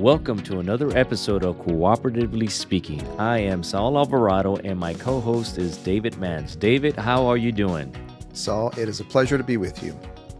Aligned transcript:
Welcome 0.00 0.42
to 0.44 0.60
another 0.60 0.96
episode 0.96 1.44
of 1.44 1.58
Cooperatively 1.58 2.50
Speaking. 2.50 3.06
I 3.18 3.36
am 3.36 3.62
Saul 3.62 3.98
Alvarado 3.98 4.56
and 4.56 4.80
my 4.80 4.94
co 4.94 5.20
host 5.20 5.58
is 5.58 5.76
David 5.76 6.16
Mans. 6.16 6.56
David, 6.56 6.96
how 6.96 7.26
are 7.26 7.36
you 7.36 7.52
doing? 7.52 7.94
Saul, 8.32 8.72
it 8.78 8.88
is 8.88 9.00
a 9.00 9.04
pleasure 9.04 9.36
to 9.36 9.44
be 9.44 9.58
with 9.58 9.82
you. 9.82 9.94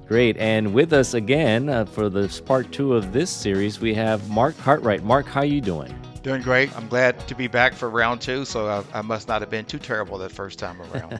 Great. 0.08 0.38
And 0.38 0.72
with 0.72 0.94
us 0.94 1.12
again 1.12 1.68
uh, 1.68 1.84
for 1.84 2.08
the 2.08 2.42
part 2.46 2.72
two 2.72 2.94
of 2.94 3.12
this 3.12 3.28
series, 3.28 3.80
we 3.80 3.92
have 3.92 4.26
Mark 4.30 4.56
Cartwright. 4.56 5.04
Mark, 5.04 5.26
how 5.26 5.40
are 5.40 5.44
you 5.44 5.60
doing? 5.60 5.94
Doing 6.22 6.42
great. 6.42 6.76
I'm 6.76 6.86
glad 6.86 7.26
to 7.28 7.34
be 7.34 7.46
back 7.46 7.72
for 7.72 7.88
round 7.88 8.20
two, 8.20 8.44
so 8.44 8.68
I, 8.68 8.98
I 8.98 9.00
must 9.00 9.26
not 9.26 9.40
have 9.40 9.48
been 9.48 9.64
too 9.64 9.78
terrible 9.78 10.18
that 10.18 10.30
first 10.30 10.58
time 10.58 10.78
around. 10.82 11.18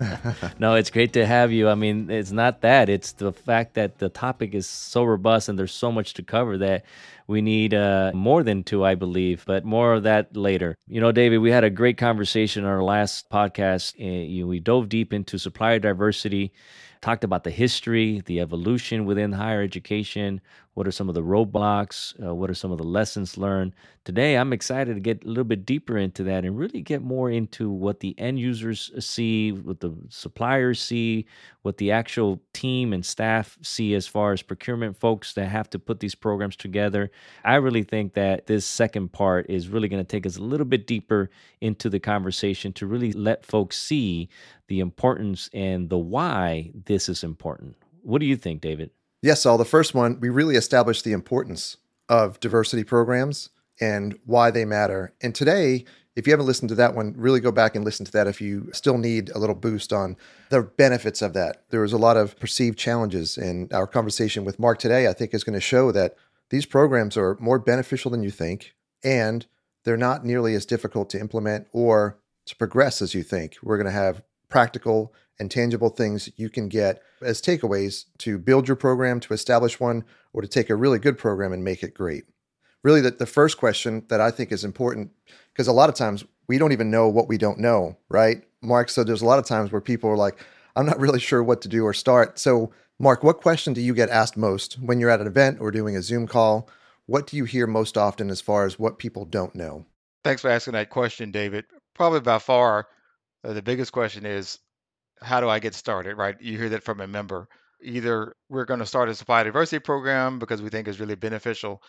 no, 0.58 0.74
it's 0.74 0.90
great 0.90 1.14
to 1.14 1.24
have 1.24 1.50
you. 1.52 1.70
I 1.70 1.74
mean, 1.74 2.10
it's 2.10 2.32
not 2.32 2.60
that, 2.60 2.90
it's 2.90 3.12
the 3.12 3.32
fact 3.32 3.74
that 3.74 3.96
the 3.96 4.10
topic 4.10 4.54
is 4.54 4.66
so 4.66 5.04
robust 5.04 5.48
and 5.48 5.58
there's 5.58 5.72
so 5.72 5.90
much 5.90 6.12
to 6.14 6.22
cover 6.22 6.58
that 6.58 6.84
we 7.26 7.40
need 7.40 7.72
uh, 7.72 8.12
more 8.14 8.42
than 8.42 8.62
two, 8.62 8.84
I 8.84 8.94
believe, 8.94 9.42
but 9.46 9.64
more 9.64 9.94
of 9.94 10.02
that 10.02 10.36
later. 10.36 10.76
You 10.86 11.00
know, 11.00 11.12
David, 11.12 11.38
we 11.38 11.50
had 11.50 11.64
a 11.64 11.70
great 11.70 11.96
conversation 11.96 12.64
on 12.64 12.70
our 12.70 12.82
last 12.82 13.30
podcast. 13.30 13.94
Uh, 13.96 14.46
we 14.46 14.60
dove 14.60 14.90
deep 14.90 15.14
into 15.14 15.38
supplier 15.38 15.78
diversity 15.78 16.52
talked 17.00 17.24
about 17.24 17.44
the 17.44 17.50
history, 17.50 18.22
the 18.26 18.40
evolution 18.40 19.04
within 19.06 19.32
higher 19.32 19.62
education. 19.62 20.40
What 20.80 20.88
are 20.88 20.92
some 20.92 21.10
of 21.10 21.14
the 21.14 21.22
roadblocks? 21.22 22.14
Uh, 22.26 22.34
what 22.34 22.48
are 22.48 22.54
some 22.54 22.72
of 22.72 22.78
the 22.78 22.84
lessons 22.84 23.36
learned? 23.36 23.74
Today, 24.06 24.36
I'm 24.36 24.54
excited 24.54 24.94
to 24.94 25.00
get 25.00 25.22
a 25.22 25.28
little 25.28 25.44
bit 25.44 25.66
deeper 25.66 25.98
into 25.98 26.22
that 26.22 26.46
and 26.46 26.58
really 26.58 26.80
get 26.80 27.02
more 27.02 27.30
into 27.30 27.70
what 27.70 28.00
the 28.00 28.18
end 28.18 28.40
users 28.40 28.90
see, 28.98 29.52
what 29.52 29.80
the 29.80 29.94
suppliers 30.08 30.80
see, 30.80 31.26
what 31.60 31.76
the 31.76 31.90
actual 31.90 32.40
team 32.54 32.94
and 32.94 33.04
staff 33.04 33.58
see 33.60 33.92
as 33.94 34.06
far 34.06 34.32
as 34.32 34.40
procurement 34.40 34.98
folks 34.98 35.34
that 35.34 35.48
have 35.48 35.68
to 35.68 35.78
put 35.78 36.00
these 36.00 36.14
programs 36.14 36.56
together. 36.56 37.10
I 37.44 37.56
really 37.56 37.82
think 37.82 38.14
that 38.14 38.46
this 38.46 38.64
second 38.64 39.12
part 39.12 39.50
is 39.50 39.68
really 39.68 39.88
going 39.88 40.02
to 40.02 40.08
take 40.10 40.24
us 40.24 40.38
a 40.38 40.42
little 40.42 40.64
bit 40.64 40.86
deeper 40.86 41.28
into 41.60 41.90
the 41.90 42.00
conversation 42.00 42.72
to 42.72 42.86
really 42.86 43.12
let 43.12 43.44
folks 43.44 43.76
see 43.76 44.30
the 44.68 44.80
importance 44.80 45.50
and 45.52 45.90
the 45.90 45.98
why 45.98 46.70
this 46.86 47.10
is 47.10 47.22
important. 47.22 47.76
What 48.00 48.20
do 48.20 48.26
you 48.26 48.36
think, 48.36 48.62
David? 48.62 48.92
Yes, 49.22 49.42
Saul. 49.42 49.58
The 49.58 49.64
first 49.66 49.94
one, 49.94 50.18
we 50.18 50.30
really 50.30 50.56
established 50.56 51.04
the 51.04 51.12
importance 51.12 51.76
of 52.08 52.40
diversity 52.40 52.84
programs 52.84 53.50
and 53.80 54.18
why 54.24 54.50
they 54.50 54.64
matter. 54.64 55.12
And 55.20 55.34
today, 55.34 55.84
if 56.16 56.26
you 56.26 56.32
haven't 56.32 56.46
listened 56.46 56.70
to 56.70 56.74
that 56.76 56.94
one, 56.94 57.14
really 57.16 57.40
go 57.40 57.52
back 57.52 57.76
and 57.76 57.84
listen 57.84 58.06
to 58.06 58.12
that 58.12 58.26
if 58.26 58.40
you 58.40 58.70
still 58.72 58.98
need 58.98 59.30
a 59.30 59.38
little 59.38 59.54
boost 59.54 59.92
on 59.92 60.16
the 60.48 60.62
benefits 60.62 61.22
of 61.22 61.34
that. 61.34 61.64
There 61.70 61.82
was 61.82 61.92
a 61.92 61.98
lot 61.98 62.16
of 62.16 62.38
perceived 62.40 62.78
challenges, 62.78 63.36
and 63.36 63.72
our 63.72 63.86
conversation 63.86 64.44
with 64.44 64.58
Mark 64.58 64.78
today, 64.78 65.06
I 65.06 65.12
think, 65.12 65.34
is 65.34 65.44
going 65.44 65.54
to 65.54 65.60
show 65.60 65.92
that 65.92 66.16
these 66.48 66.66
programs 66.66 67.16
are 67.16 67.36
more 67.40 67.58
beneficial 67.58 68.10
than 68.10 68.22
you 68.22 68.30
think, 68.30 68.74
and 69.04 69.46
they're 69.84 69.96
not 69.96 70.24
nearly 70.24 70.54
as 70.54 70.66
difficult 70.66 71.10
to 71.10 71.20
implement 71.20 71.68
or 71.72 72.18
to 72.46 72.56
progress 72.56 73.00
as 73.00 73.14
you 73.14 73.22
think. 73.22 73.56
We're 73.62 73.76
going 73.76 73.86
to 73.86 73.92
have 73.92 74.22
practical 74.48 75.14
and 75.40 75.50
tangible 75.50 75.88
things 75.88 76.30
you 76.36 76.50
can 76.50 76.68
get 76.68 77.02
as 77.22 77.40
takeaways 77.40 78.04
to 78.18 78.38
build 78.38 78.68
your 78.68 78.76
program, 78.76 79.18
to 79.20 79.32
establish 79.32 79.80
one, 79.80 80.04
or 80.32 80.42
to 80.42 80.48
take 80.48 80.70
a 80.70 80.76
really 80.76 80.98
good 80.98 81.18
program 81.18 81.52
and 81.52 81.64
make 81.64 81.82
it 81.82 81.94
great. 81.94 82.24
Really, 82.84 83.00
the, 83.00 83.10
the 83.10 83.26
first 83.26 83.58
question 83.58 84.04
that 84.08 84.20
I 84.20 84.30
think 84.30 84.52
is 84.52 84.64
important, 84.64 85.10
because 85.52 85.66
a 85.66 85.72
lot 85.72 85.88
of 85.88 85.94
times 85.94 86.24
we 86.46 86.58
don't 86.58 86.72
even 86.72 86.90
know 86.90 87.08
what 87.08 87.28
we 87.28 87.38
don't 87.38 87.58
know, 87.58 87.96
right? 88.08 88.44
Mark, 88.62 88.90
so 88.90 89.02
there's 89.02 89.22
a 89.22 89.26
lot 89.26 89.38
of 89.38 89.46
times 89.46 89.72
where 89.72 89.80
people 89.80 90.10
are 90.10 90.16
like, 90.16 90.38
I'm 90.76 90.86
not 90.86 91.00
really 91.00 91.20
sure 91.20 91.42
what 91.42 91.62
to 91.62 91.68
do 91.68 91.84
or 91.84 91.94
start. 91.94 92.38
So, 92.38 92.70
Mark, 92.98 93.22
what 93.24 93.40
question 93.40 93.72
do 93.72 93.80
you 93.80 93.94
get 93.94 94.10
asked 94.10 94.36
most 94.36 94.74
when 94.74 95.00
you're 95.00 95.10
at 95.10 95.20
an 95.20 95.26
event 95.26 95.58
or 95.60 95.70
doing 95.70 95.96
a 95.96 96.02
Zoom 96.02 96.26
call? 96.26 96.68
What 97.06 97.26
do 97.26 97.36
you 97.36 97.44
hear 97.44 97.66
most 97.66 97.96
often 97.96 98.30
as 98.30 98.42
far 98.42 98.66
as 98.66 98.78
what 98.78 98.98
people 98.98 99.24
don't 99.24 99.54
know? 99.54 99.86
Thanks 100.22 100.42
for 100.42 100.50
asking 100.50 100.74
that 100.74 100.90
question, 100.90 101.30
David. 101.30 101.64
Probably 101.94 102.20
by 102.20 102.38
far 102.38 102.86
uh, 103.42 103.54
the 103.54 103.62
biggest 103.62 103.92
question 103.92 104.26
is, 104.26 104.58
how 105.22 105.40
do 105.40 105.48
I 105.48 105.58
get 105.58 105.74
started, 105.74 106.16
right? 106.16 106.40
You 106.40 106.56
hear 106.58 106.70
that 106.70 106.82
from 106.82 107.00
a 107.00 107.06
member. 107.06 107.48
Either 107.82 108.34
we're 108.48 108.64
going 108.64 108.80
to 108.80 108.86
start 108.86 109.08
a 109.08 109.14
supply 109.14 109.42
diversity 109.42 109.80
program 109.80 110.38
because 110.38 110.62
we 110.62 110.68
think 110.68 110.88
it's 110.88 111.00
really 111.00 111.14
beneficial 111.14 111.82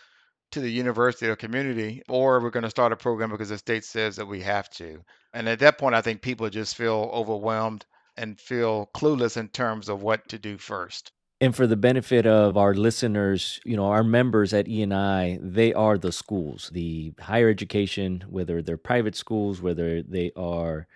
to 0.52 0.60
the 0.60 0.70
university 0.70 1.26
or 1.28 1.36
community, 1.36 2.02
or 2.08 2.40
we're 2.40 2.50
going 2.50 2.62
to 2.62 2.70
start 2.70 2.92
a 2.92 2.96
program 2.96 3.30
because 3.30 3.48
the 3.48 3.58
state 3.58 3.84
says 3.84 4.16
that 4.16 4.26
we 4.26 4.40
have 4.42 4.68
to. 4.70 5.02
And 5.32 5.48
at 5.48 5.58
that 5.60 5.78
point, 5.78 5.94
I 5.94 6.02
think 6.02 6.20
people 6.20 6.48
just 6.50 6.76
feel 6.76 7.10
overwhelmed 7.12 7.86
and 8.16 8.38
feel 8.38 8.90
clueless 8.94 9.38
in 9.38 9.48
terms 9.48 9.88
of 9.88 10.02
what 10.02 10.28
to 10.28 10.38
do 10.38 10.58
first. 10.58 11.12
And 11.40 11.56
for 11.56 11.66
the 11.66 11.76
benefit 11.76 12.26
of 12.26 12.56
our 12.56 12.74
listeners, 12.74 13.60
you 13.64 13.76
know, 13.76 13.86
our 13.86 14.04
members 14.04 14.52
at 14.52 14.68
E&I, 14.68 15.38
they 15.42 15.72
are 15.72 15.98
the 15.98 16.12
schools, 16.12 16.70
the 16.72 17.14
higher 17.18 17.48
education, 17.48 18.22
whether 18.28 18.62
they're 18.62 18.76
private 18.76 19.16
schools, 19.16 19.60
whether 19.60 20.02
they 20.02 20.30
are 20.36 20.86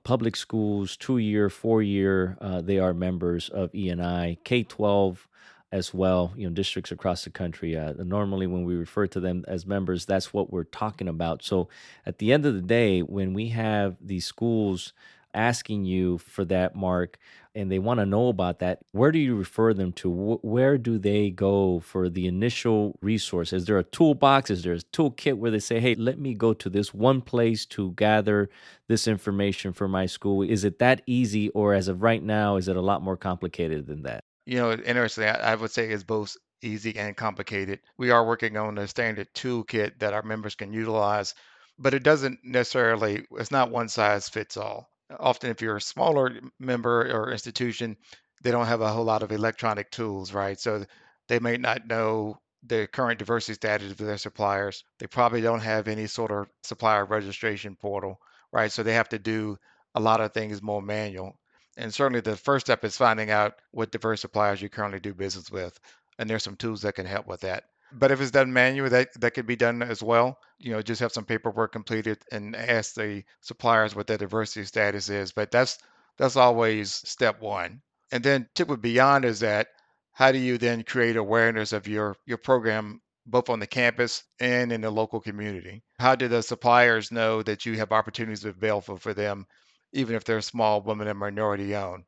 public 0.00 0.36
schools, 0.36 0.96
two 0.96 1.18
year, 1.18 1.50
four 1.50 1.82
year, 1.82 2.36
uh, 2.40 2.60
they 2.60 2.78
are 2.78 2.94
members 2.94 3.48
of 3.48 3.74
E&I, 3.74 4.38
K 4.44 4.62
12 4.62 5.28
as 5.70 5.94
well, 5.94 6.34
you 6.36 6.46
know, 6.46 6.52
districts 6.52 6.92
across 6.92 7.24
the 7.24 7.30
country. 7.30 7.76
Uh, 7.76 7.94
normally, 7.98 8.46
when 8.46 8.64
we 8.64 8.74
refer 8.74 9.06
to 9.06 9.20
them 9.20 9.44
as 9.48 9.66
members, 9.66 10.04
that's 10.04 10.32
what 10.32 10.52
we're 10.52 10.64
talking 10.64 11.08
about. 11.08 11.42
So 11.42 11.68
at 12.04 12.18
the 12.18 12.32
end 12.32 12.44
of 12.44 12.54
the 12.54 12.60
day, 12.60 13.00
when 13.00 13.32
we 13.32 13.48
have 13.48 13.96
these 14.00 14.26
schools 14.26 14.92
asking 15.34 15.84
you 15.84 16.18
for 16.18 16.44
that 16.46 16.74
mark 16.74 17.18
and 17.54 17.70
they 17.70 17.78
want 17.78 18.00
to 18.00 18.06
know 18.06 18.28
about 18.28 18.60
that, 18.60 18.78
where 18.92 19.12
do 19.12 19.18
you 19.18 19.34
refer 19.36 19.74
them 19.74 19.92
to? 19.92 20.38
Where 20.42 20.78
do 20.78 20.98
they 20.98 21.30
go 21.30 21.80
for 21.80 22.08
the 22.08 22.26
initial 22.26 22.98
resource? 23.02 23.52
Is 23.52 23.66
there 23.66 23.78
a 23.78 23.84
toolbox? 23.84 24.50
Is 24.50 24.62
there 24.62 24.72
a 24.72 24.78
toolkit 24.78 25.36
where 25.36 25.50
they 25.50 25.58
say, 25.58 25.78
hey, 25.78 25.94
let 25.94 26.18
me 26.18 26.34
go 26.34 26.54
to 26.54 26.70
this 26.70 26.94
one 26.94 27.20
place 27.20 27.66
to 27.66 27.92
gather 27.92 28.48
this 28.88 29.06
information 29.06 29.72
for 29.72 29.86
my 29.86 30.06
school? 30.06 30.42
Is 30.42 30.64
it 30.64 30.78
that 30.78 31.02
easy, 31.06 31.50
or 31.50 31.74
as 31.74 31.88
of 31.88 32.02
right 32.02 32.22
now, 32.22 32.56
is 32.56 32.68
it 32.68 32.76
a 32.76 32.80
lot 32.80 33.02
more 33.02 33.16
complicated 33.16 33.86
than 33.86 34.02
that? 34.04 34.24
You 34.46 34.58
know, 34.58 34.72
interestingly, 34.72 35.28
I 35.28 35.54
would 35.54 35.70
say 35.70 35.90
it's 35.90 36.04
both 36.04 36.36
easy 36.62 36.96
and 36.96 37.16
complicated. 37.16 37.80
We 37.98 38.10
are 38.10 38.24
working 38.24 38.56
on 38.56 38.78
a 38.78 38.88
standard 38.88 39.28
toolkit 39.34 39.98
that 39.98 40.14
our 40.14 40.22
members 40.22 40.54
can 40.54 40.72
utilize, 40.72 41.34
but 41.78 41.92
it 41.92 42.02
doesn't 42.02 42.38
necessarily, 42.44 43.26
it's 43.32 43.50
not 43.50 43.70
one 43.70 43.88
size 43.88 44.28
fits 44.28 44.56
all 44.56 44.91
often 45.18 45.50
if 45.50 45.60
you're 45.60 45.76
a 45.76 45.80
smaller 45.80 46.40
member 46.58 47.10
or 47.10 47.32
institution, 47.32 47.96
they 48.42 48.50
don't 48.50 48.66
have 48.66 48.80
a 48.80 48.92
whole 48.92 49.04
lot 49.04 49.22
of 49.22 49.32
electronic 49.32 49.90
tools, 49.90 50.32
right? 50.32 50.58
So 50.58 50.84
they 51.28 51.38
may 51.38 51.56
not 51.56 51.86
know 51.86 52.40
the 52.64 52.86
current 52.86 53.18
diversity 53.18 53.54
status 53.54 53.90
of 53.90 53.96
their 53.98 54.18
suppliers. 54.18 54.84
They 54.98 55.06
probably 55.06 55.40
don't 55.40 55.60
have 55.60 55.88
any 55.88 56.06
sort 56.06 56.30
of 56.30 56.48
supplier 56.62 57.04
registration 57.04 57.76
portal, 57.76 58.20
right? 58.52 58.70
So 58.70 58.82
they 58.82 58.94
have 58.94 59.08
to 59.10 59.18
do 59.18 59.58
a 59.94 60.00
lot 60.00 60.20
of 60.20 60.32
things 60.32 60.62
more 60.62 60.82
manual. 60.82 61.38
And 61.76 61.92
certainly 61.92 62.20
the 62.20 62.36
first 62.36 62.66
step 62.66 62.84
is 62.84 62.96
finding 62.96 63.30
out 63.30 63.54
what 63.70 63.90
diverse 63.90 64.20
suppliers 64.20 64.60
you 64.60 64.68
currently 64.68 65.00
do 65.00 65.14
business 65.14 65.50
with. 65.50 65.78
And 66.18 66.28
there's 66.28 66.42
some 66.42 66.56
tools 66.56 66.82
that 66.82 66.94
can 66.94 67.06
help 67.06 67.26
with 67.26 67.40
that. 67.40 67.64
But 67.94 68.10
if 68.10 68.20
it's 68.20 68.30
done 68.30 68.52
manually, 68.52 68.90
that, 68.90 69.20
that 69.20 69.32
could 69.32 69.46
be 69.46 69.56
done 69.56 69.82
as 69.82 70.02
well. 70.02 70.38
You 70.58 70.72
know, 70.72 70.82
just 70.82 71.00
have 71.00 71.12
some 71.12 71.24
paperwork 71.24 71.72
completed 71.72 72.18
and 72.30 72.56
ask 72.56 72.94
the 72.94 73.24
suppliers 73.40 73.94
what 73.94 74.06
their 74.06 74.18
diversity 74.18 74.64
status 74.64 75.08
is. 75.08 75.32
But 75.32 75.50
that's 75.50 75.78
that's 76.18 76.36
always 76.36 76.92
step 76.92 77.40
one. 77.40 77.82
And 78.10 78.22
then 78.22 78.48
tip 78.54 78.68
with 78.68 78.82
beyond 78.82 79.24
is 79.24 79.40
that 79.40 79.68
how 80.12 80.30
do 80.32 80.38
you 80.38 80.58
then 80.58 80.82
create 80.84 81.16
awareness 81.16 81.72
of 81.72 81.88
your 81.88 82.16
your 82.26 82.38
program 82.38 83.00
both 83.24 83.48
on 83.48 83.60
the 83.60 83.66
campus 83.66 84.24
and 84.40 84.72
in 84.72 84.80
the 84.80 84.90
local 84.90 85.20
community? 85.20 85.82
How 85.98 86.14
do 86.14 86.28
the 86.28 86.42
suppliers 86.42 87.10
know 87.10 87.42
that 87.42 87.64
you 87.64 87.76
have 87.78 87.92
opportunities 87.92 88.44
available 88.44 88.96
for 88.96 89.14
them, 89.14 89.46
even 89.92 90.16
if 90.16 90.24
they're 90.24 90.40
small, 90.40 90.82
women, 90.82 91.08
and 91.08 91.18
minority 91.18 91.74
owned? 91.74 92.04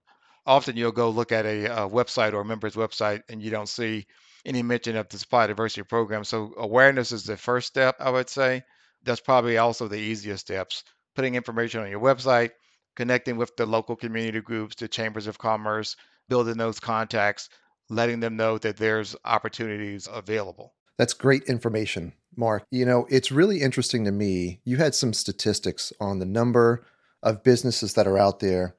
Often 0.47 0.77
you'll 0.77 0.93
go 0.93 1.09
look 1.09 1.33
at 1.33 1.47
a, 1.47 1.65
a 1.84 1.89
website 1.89 2.34
or 2.34 2.41
a 2.41 2.45
member's 2.45 2.75
website 2.75 3.22
and 3.28 3.43
you 3.43 3.51
don't 3.51 3.69
see 3.69 4.06
any 4.44 4.62
mention 4.62 4.97
of 4.97 5.09
the 5.09 5.19
supply 5.19 5.47
diversity 5.47 5.82
program. 5.82 6.25
So 6.25 6.53
awareness 6.56 7.12
is 7.12 7.25
the 7.25 7.37
first 7.37 7.66
step, 7.66 7.97
I 8.01 8.10
would 8.10 8.28
say. 8.28 8.63
That's 9.03 9.21
probably 9.21 9.59
also 9.59 9.89
the 9.89 9.98
easiest 9.98 10.47
steps. 10.47 10.84
Putting 11.15 11.34
information 11.34 11.80
on 11.80 11.91
your 11.91 12.01
website, 12.01 12.51
connecting 12.97 13.36
with 13.36 13.57
the 13.57 13.66
local 13.66 13.97
community 13.97 14.41
groups, 14.41 14.77
the 14.77 14.89
chambers 14.89 15.27
of 15.27 15.39
commerce, 15.39 15.97
building 16.28 16.57
those 16.57 16.80
contacts, 16.80 17.48
letting 17.91 18.21
them 18.21 18.36
know 18.36 18.59
that 18.59 18.77
there's 18.77 19.15
opportunities 19.24 20.09
available. 20.10 20.74
That's 20.97 21.13
great 21.13 21.42
information, 21.45 22.13
Mark. 22.36 22.65
You 22.71 22.86
know, 22.86 23.07
it's 23.10 23.33
really 23.33 23.60
interesting 23.60 24.04
to 24.04 24.13
me. 24.13 24.60
You 24.65 24.77
had 24.77 24.95
some 24.95 25.13
statistics 25.13 25.92
on 26.01 26.19
the 26.19 26.27
number 26.27 26.86
of 27.22 27.42
businesses 27.42 27.95
that 27.95 28.07
are 28.07 28.19
out 28.19 28.41
there 28.41 28.77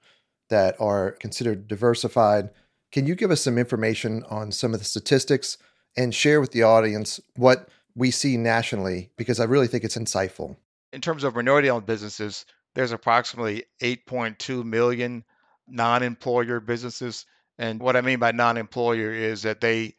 that 0.50 0.76
are 0.80 1.12
considered 1.12 1.68
diversified 1.68 2.50
can 2.96 3.06
you 3.06 3.14
give 3.14 3.30
us 3.30 3.42
some 3.42 3.58
information 3.58 4.24
on 4.30 4.54
some 4.54 4.74
of 4.74 4.80
the 4.80 4.86
statistics 4.86 5.58
and 5.98 6.16
share 6.16 6.40
with 6.40 6.54
the 6.54 6.64
audience 6.64 7.20
what 7.36 7.68
we 7.94 8.10
see 8.10 8.38
nationally? 8.38 9.10
Because 9.18 9.38
I 9.38 9.44
really 9.44 9.68
think 9.68 9.84
it's 9.84 9.98
insightful. 9.98 10.56
In 10.94 11.02
terms 11.02 11.26
of 11.26 11.36
minority 11.36 11.70
owned 11.70 11.86
businesses, 11.86 12.46
there's 12.74 12.94
approximately 12.94 13.66
8.2 13.82 14.64
million 14.64 15.26
non 15.68 16.04
employer 16.04 16.62
businesses. 16.62 17.26
And 17.58 17.82
what 17.82 17.98
I 17.98 18.02
mean 18.02 18.20
by 18.20 18.32
non 18.32 18.56
employer 18.56 19.12
is 19.12 19.42
that 19.42 19.60
they 19.60 19.96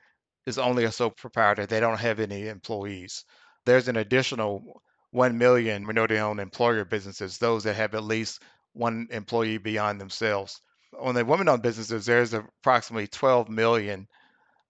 is 0.46 0.56
only 0.56 0.84
a 0.84 0.90
sole 0.90 1.10
proprietor, 1.10 1.66
they 1.66 1.80
don't 1.80 2.00
have 2.00 2.18
any 2.18 2.48
employees. 2.48 3.26
there's 3.66 3.88
an 3.88 3.96
additional 3.96 4.80
1 5.10 5.36
million 5.36 5.84
minority 5.84 6.16
owned 6.16 6.40
employer 6.40 6.86
businesses, 6.86 7.36
those 7.36 7.62
that 7.64 7.76
have 7.76 7.94
at 7.94 8.04
least 8.04 8.42
one 8.72 9.06
employee 9.10 9.58
beyond 9.58 10.00
themselves. 10.00 10.62
On 10.98 11.14
the 11.14 11.24
women 11.24 11.48
owned 11.48 11.62
businesses, 11.62 12.06
there's 12.06 12.32
approximately 12.32 13.06
12 13.06 13.48
million 13.48 14.08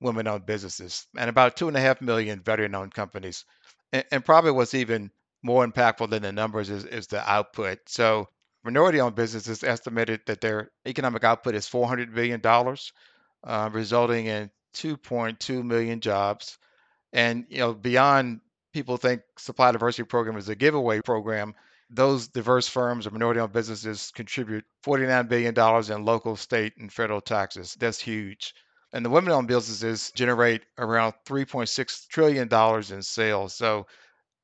women 0.01 0.27
owned 0.27 0.47
businesses 0.47 1.07
and 1.17 1.31
about 1.31 1.57
2.5 1.57 2.01
million 2.01 2.41
veteran 2.41 2.75
owned 2.75 2.95
companies. 2.95 3.45
And, 3.93 4.05
and, 4.11 4.25
probably 4.25 4.51
what's 4.51 4.75
even 4.75 5.11
more 5.43 5.67
impactful 5.67 6.11
than 6.11 6.23
the 6.23 6.33
numbers 6.33 6.71
is, 6.71 6.85
is 6.85 7.07
the 7.07 7.29
output. 7.31 7.79
So, 7.87 8.29
minority 8.65 9.01
owned 9.01 9.15
businesses 9.15 9.63
estimated 9.63 10.23
that 10.27 10.41
their 10.41 10.71
economic 10.87 11.23
output 11.23 11.55
is 11.55 11.69
$400 11.69 12.13
billion, 12.13 12.41
uh, 13.45 13.71
resulting 13.73 14.27
in 14.27 14.51
2.2 14.75 15.65
million 15.65 16.01
jobs. 16.01 16.59
And 17.13 17.47
you 17.49 17.59
know, 17.59 17.75
beyond 17.75 18.41
people 18.73 18.97
think 18.97 19.23
supply 19.39 19.73
diversity 19.73 20.05
program 20.05 20.37
is 20.37 20.49
a 20.49 20.55
giveaway 20.55 21.01
program, 21.01 21.55
those 21.89 22.29
diverse 22.29 22.69
firms 22.69 23.07
or 23.07 23.11
minority-owned 23.11 23.53
businesses 23.53 24.13
contribute 24.15 24.65
$49 24.85 25.29
billion 25.29 25.93
in 25.93 26.05
local, 26.05 26.37
state, 26.37 26.73
and 26.79 26.93
federal 26.93 27.21
taxes. 27.21 27.77
That's 27.79 28.01
huge. 28.01 28.55
And 28.93 29.05
the 29.05 29.11
women-owned 29.11 29.49
businesses 29.49 30.11
generate 30.15 30.63
around 30.79 31.15
$3.6 31.27 32.09
trillion 32.09 32.49
in 32.93 33.03
sales. 33.03 33.55
So, 33.55 33.87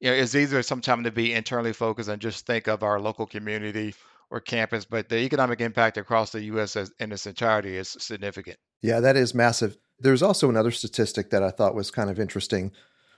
you 0.01 0.11
know, 0.11 0.17
it's 0.17 0.35
easier 0.35 0.63
sometimes 0.63 1.05
to 1.05 1.11
be 1.11 1.33
internally 1.33 1.73
focused 1.73 2.09
and 2.09 2.21
just 2.21 2.47
think 2.47 2.69
of 2.69 2.83
our 2.83 3.01
local 3.01 3.27
community 3.27 3.95
or 4.31 4.41
campus, 4.41 4.85
but 4.85 5.09
the 5.09 5.19
economic 5.19 5.61
impact 5.61 5.99
across 5.99 6.31
the 6.31 6.43
U.S. 6.45 6.75
in 6.75 7.13
its 7.13 7.27
entirety 7.27 7.77
is 7.77 7.97
significant. 8.01 8.57
Yeah, 8.81 9.01
that 9.01 9.17
is 9.17 9.35
massive. 9.35 9.77
There's 9.99 10.23
also 10.23 10.49
another 10.49 10.71
statistic 10.71 11.31
that 11.31 11.43
I 11.43 11.51
thought 11.51 11.75
was 11.75 11.91
kind 11.91 12.09
of 12.09 12.19
interesting. 12.19 12.73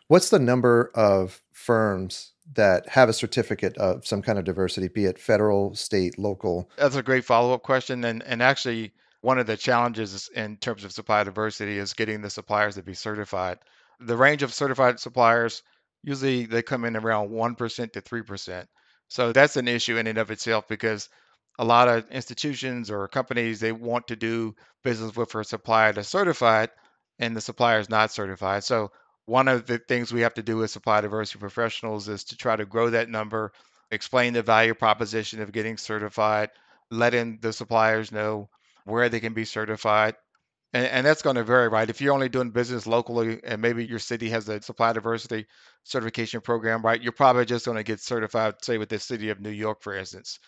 What's 0.08 0.28
the 0.28 0.38
number 0.38 0.90
of 0.94 1.40
firms 1.52 2.32
that 2.52 2.88
have 2.88 3.08
a 3.08 3.14
certificate 3.14 3.76
of 3.78 4.06
some 4.06 4.22
kind 4.22 4.38
of 4.38 4.44
diversity, 4.44 4.88
be 4.88 5.06
it 5.06 5.18
federal, 5.18 5.74
state, 5.74 6.18
local? 6.18 6.70
That's 6.76 6.96
a 6.96 7.02
great 7.02 7.24
follow 7.24 7.54
up 7.54 7.62
question. 7.62 8.04
And, 8.04 8.22
and 8.22 8.42
actually, 8.42 8.92
one 9.22 9.38
of 9.38 9.46
the 9.46 9.56
challenges 9.56 10.28
in 10.34 10.58
terms 10.58 10.84
of 10.84 10.92
supply 10.92 11.24
diversity 11.24 11.78
is 11.78 11.94
getting 11.94 12.20
the 12.20 12.30
suppliers 12.30 12.74
to 12.74 12.82
be 12.82 12.94
certified. 12.94 13.58
The 14.00 14.16
range 14.16 14.42
of 14.42 14.52
certified 14.52 15.00
suppliers 15.00 15.62
usually 16.02 16.44
they 16.44 16.62
come 16.62 16.84
in 16.84 16.96
around 16.96 17.30
1% 17.30 17.92
to 17.92 18.02
3%. 18.02 18.66
So 19.08 19.32
that's 19.32 19.56
an 19.56 19.68
issue 19.68 19.96
in 19.96 20.06
and 20.06 20.18
of 20.18 20.30
itself 20.30 20.68
because 20.68 21.08
a 21.58 21.64
lot 21.64 21.88
of 21.88 22.10
institutions 22.10 22.90
or 22.90 23.08
companies 23.08 23.60
they 23.60 23.72
want 23.72 24.08
to 24.08 24.16
do 24.16 24.54
business 24.82 25.16
with 25.16 25.30
for 25.30 25.40
a 25.40 25.44
supplier 25.44 25.92
that's 25.92 26.08
certified 26.08 26.70
and 27.18 27.36
the 27.36 27.40
supplier 27.40 27.78
is 27.78 27.88
not 27.88 28.10
certified. 28.10 28.64
So 28.64 28.90
one 29.26 29.48
of 29.48 29.66
the 29.66 29.78
things 29.78 30.12
we 30.12 30.22
have 30.22 30.34
to 30.34 30.42
do 30.42 30.62
as 30.62 30.72
supply 30.72 31.00
diversity 31.00 31.38
professionals 31.38 32.08
is 32.08 32.24
to 32.24 32.36
try 32.36 32.56
to 32.56 32.66
grow 32.66 32.90
that 32.90 33.08
number, 33.08 33.52
explain 33.90 34.32
the 34.32 34.42
value 34.42 34.74
proposition 34.74 35.40
of 35.40 35.52
getting 35.52 35.76
certified, 35.76 36.50
letting 36.90 37.38
the 37.40 37.52
suppliers 37.52 38.12
know 38.12 38.48
where 38.84 39.08
they 39.08 39.20
can 39.20 39.32
be 39.32 39.44
certified. 39.44 40.14
And, 40.74 40.86
and 40.86 41.06
that's 41.06 41.22
going 41.22 41.36
to 41.36 41.44
vary, 41.44 41.68
right? 41.68 41.88
If 41.88 42.00
you're 42.00 42.12
only 42.12 42.28
doing 42.28 42.50
business 42.50 42.86
locally 42.86 43.40
and 43.44 43.62
maybe 43.62 43.86
your 43.86 43.98
city 43.98 44.28
has 44.30 44.48
a 44.48 44.60
supply 44.60 44.92
diversity 44.92 45.46
certification 45.84 46.40
program, 46.40 46.82
right, 46.82 47.00
you're 47.00 47.12
probably 47.12 47.44
just 47.44 47.64
going 47.64 47.76
to 47.76 47.84
get 47.84 48.00
certified, 48.00 48.56
say, 48.62 48.76
with 48.76 48.88
the 48.88 48.98
city 48.98 49.30
of 49.30 49.40
New 49.40 49.50
York, 49.50 49.82
for 49.82 49.94
instance. 49.94 50.38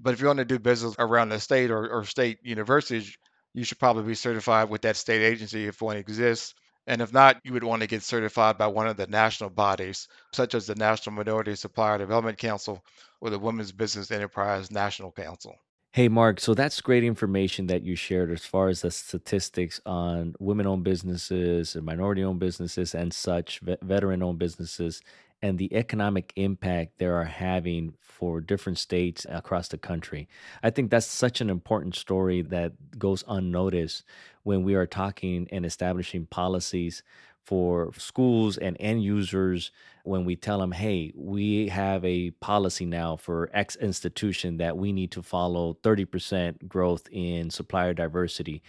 But 0.00 0.14
if 0.14 0.20
you 0.20 0.26
want 0.26 0.38
to 0.38 0.44
do 0.44 0.58
business 0.58 0.94
around 0.98 1.28
the 1.28 1.40
state 1.40 1.70
or, 1.70 1.88
or 1.88 2.04
state 2.04 2.38
universities, 2.42 3.16
you 3.54 3.64
should 3.64 3.78
probably 3.78 4.04
be 4.04 4.14
certified 4.14 4.68
with 4.68 4.82
that 4.82 4.96
state 4.96 5.22
agency 5.22 5.66
if 5.66 5.80
one 5.80 5.96
exists. 5.96 6.54
And 6.86 7.02
if 7.02 7.12
not, 7.12 7.40
you 7.44 7.52
would 7.52 7.64
want 7.64 7.82
to 7.82 7.88
get 7.88 8.02
certified 8.02 8.58
by 8.58 8.68
one 8.68 8.86
of 8.86 8.96
the 8.96 9.06
national 9.08 9.50
bodies, 9.50 10.08
such 10.32 10.54
as 10.54 10.66
the 10.66 10.74
National 10.76 11.16
Minority 11.16 11.56
Supplier 11.56 11.98
Development 11.98 12.38
Council 12.38 12.84
or 13.20 13.30
the 13.30 13.38
Women's 13.38 13.72
Business 13.72 14.10
Enterprise 14.10 14.70
National 14.70 15.10
Council. 15.10 15.56
Hey, 15.92 16.08
Mark, 16.08 16.40
so 16.40 16.52
that's 16.52 16.82
great 16.82 17.04
information 17.04 17.68
that 17.68 17.82
you 17.82 17.96
shared 17.96 18.30
as 18.30 18.44
far 18.44 18.68
as 18.68 18.82
the 18.82 18.90
statistics 18.90 19.80
on 19.86 20.34
women 20.38 20.66
owned 20.66 20.84
businesses 20.84 21.74
and 21.74 21.86
minority 21.86 22.22
owned 22.22 22.38
businesses 22.38 22.94
and 22.94 23.14
such, 23.14 23.60
veteran 23.60 24.22
owned 24.22 24.38
businesses 24.38 25.00
and 25.42 25.58
the 25.58 25.74
economic 25.74 26.32
impact 26.36 26.98
they 26.98 27.06
are 27.06 27.24
having 27.24 27.94
for 28.00 28.40
different 28.40 28.78
states 28.78 29.26
across 29.28 29.68
the 29.68 29.78
country. 29.78 30.28
I 30.62 30.70
think 30.70 30.90
that's 30.90 31.06
such 31.06 31.40
an 31.40 31.50
important 31.50 31.94
story 31.94 32.42
that 32.42 32.98
goes 32.98 33.22
unnoticed 33.28 34.04
when 34.42 34.62
we 34.62 34.74
are 34.74 34.86
talking 34.86 35.46
and 35.52 35.66
establishing 35.66 36.26
policies 36.26 37.02
for 37.44 37.92
schools 37.96 38.58
and 38.58 38.76
end 38.80 39.04
users 39.04 39.70
when 40.02 40.24
we 40.24 40.34
tell 40.34 40.58
them, 40.58 40.72
hey, 40.72 41.12
we 41.14 41.68
have 41.68 42.04
a 42.04 42.32
policy 42.32 42.84
now 42.84 43.16
for 43.16 43.50
X 43.52 43.76
institution 43.76 44.56
that 44.56 44.76
we 44.76 44.92
need 44.92 45.12
to 45.12 45.22
follow 45.22 45.74
30% 45.82 46.66
growth 46.66 47.06
in 47.12 47.50
supplier 47.50 47.94
diversity 47.94 48.62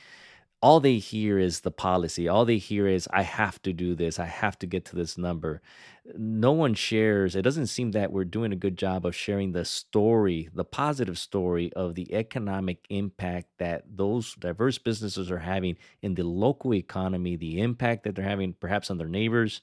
all 0.60 0.80
they 0.80 0.98
hear 0.98 1.38
is 1.38 1.60
the 1.60 1.72
policy. 1.72 2.28
All 2.28 2.44
they 2.44 2.58
hear 2.58 2.88
is, 2.88 3.08
I 3.14 3.22
have 3.22 3.62
to 3.62 3.74
do 3.74 3.94
this. 3.94 4.18
I 4.18 4.26
have 4.26 4.58
to 4.60 4.66
get 4.66 4.86
to 4.86 4.96
this 4.96 5.18
number. 5.18 5.62
No 6.18 6.52
one 6.52 6.74
shares. 6.74 7.36
It 7.36 7.44
doesn't 7.44 7.68
seem 7.68 7.92
that 7.92 8.12
we're 8.12 8.26
doing 8.26 8.52
a 8.52 8.56
good 8.56 8.76
job 8.78 9.06
of 9.06 9.16
sharing 9.16 9.52
the 9.52 9.66
story, 9.66 10.50
the 10.54 10.64
positive 10.66 11.20
story 11.20 11.72
of 11.74 11.94
the 11.94 12.12
economic 12.14 12.86
impact 12.90 13.50
that 13.60 13.84
those 13.88 14.34
diverse 14.36 14.80
businesses 14.80 15.30
are 15.30 15.40
having 15.40 15.78
in 16.02 16.16
the 16.16 16.24
local 16.24 16.74
economy, 16.74 17.36
the 17.36 17.62
impact 17.62 18.04
that 18.04 18.16
they're 18.16 18.26
having 18.26 18.54
perhaps 18.54 18.90
on 18.90 18.98
their 18.98 19.10
neighbors, 19.10 19.62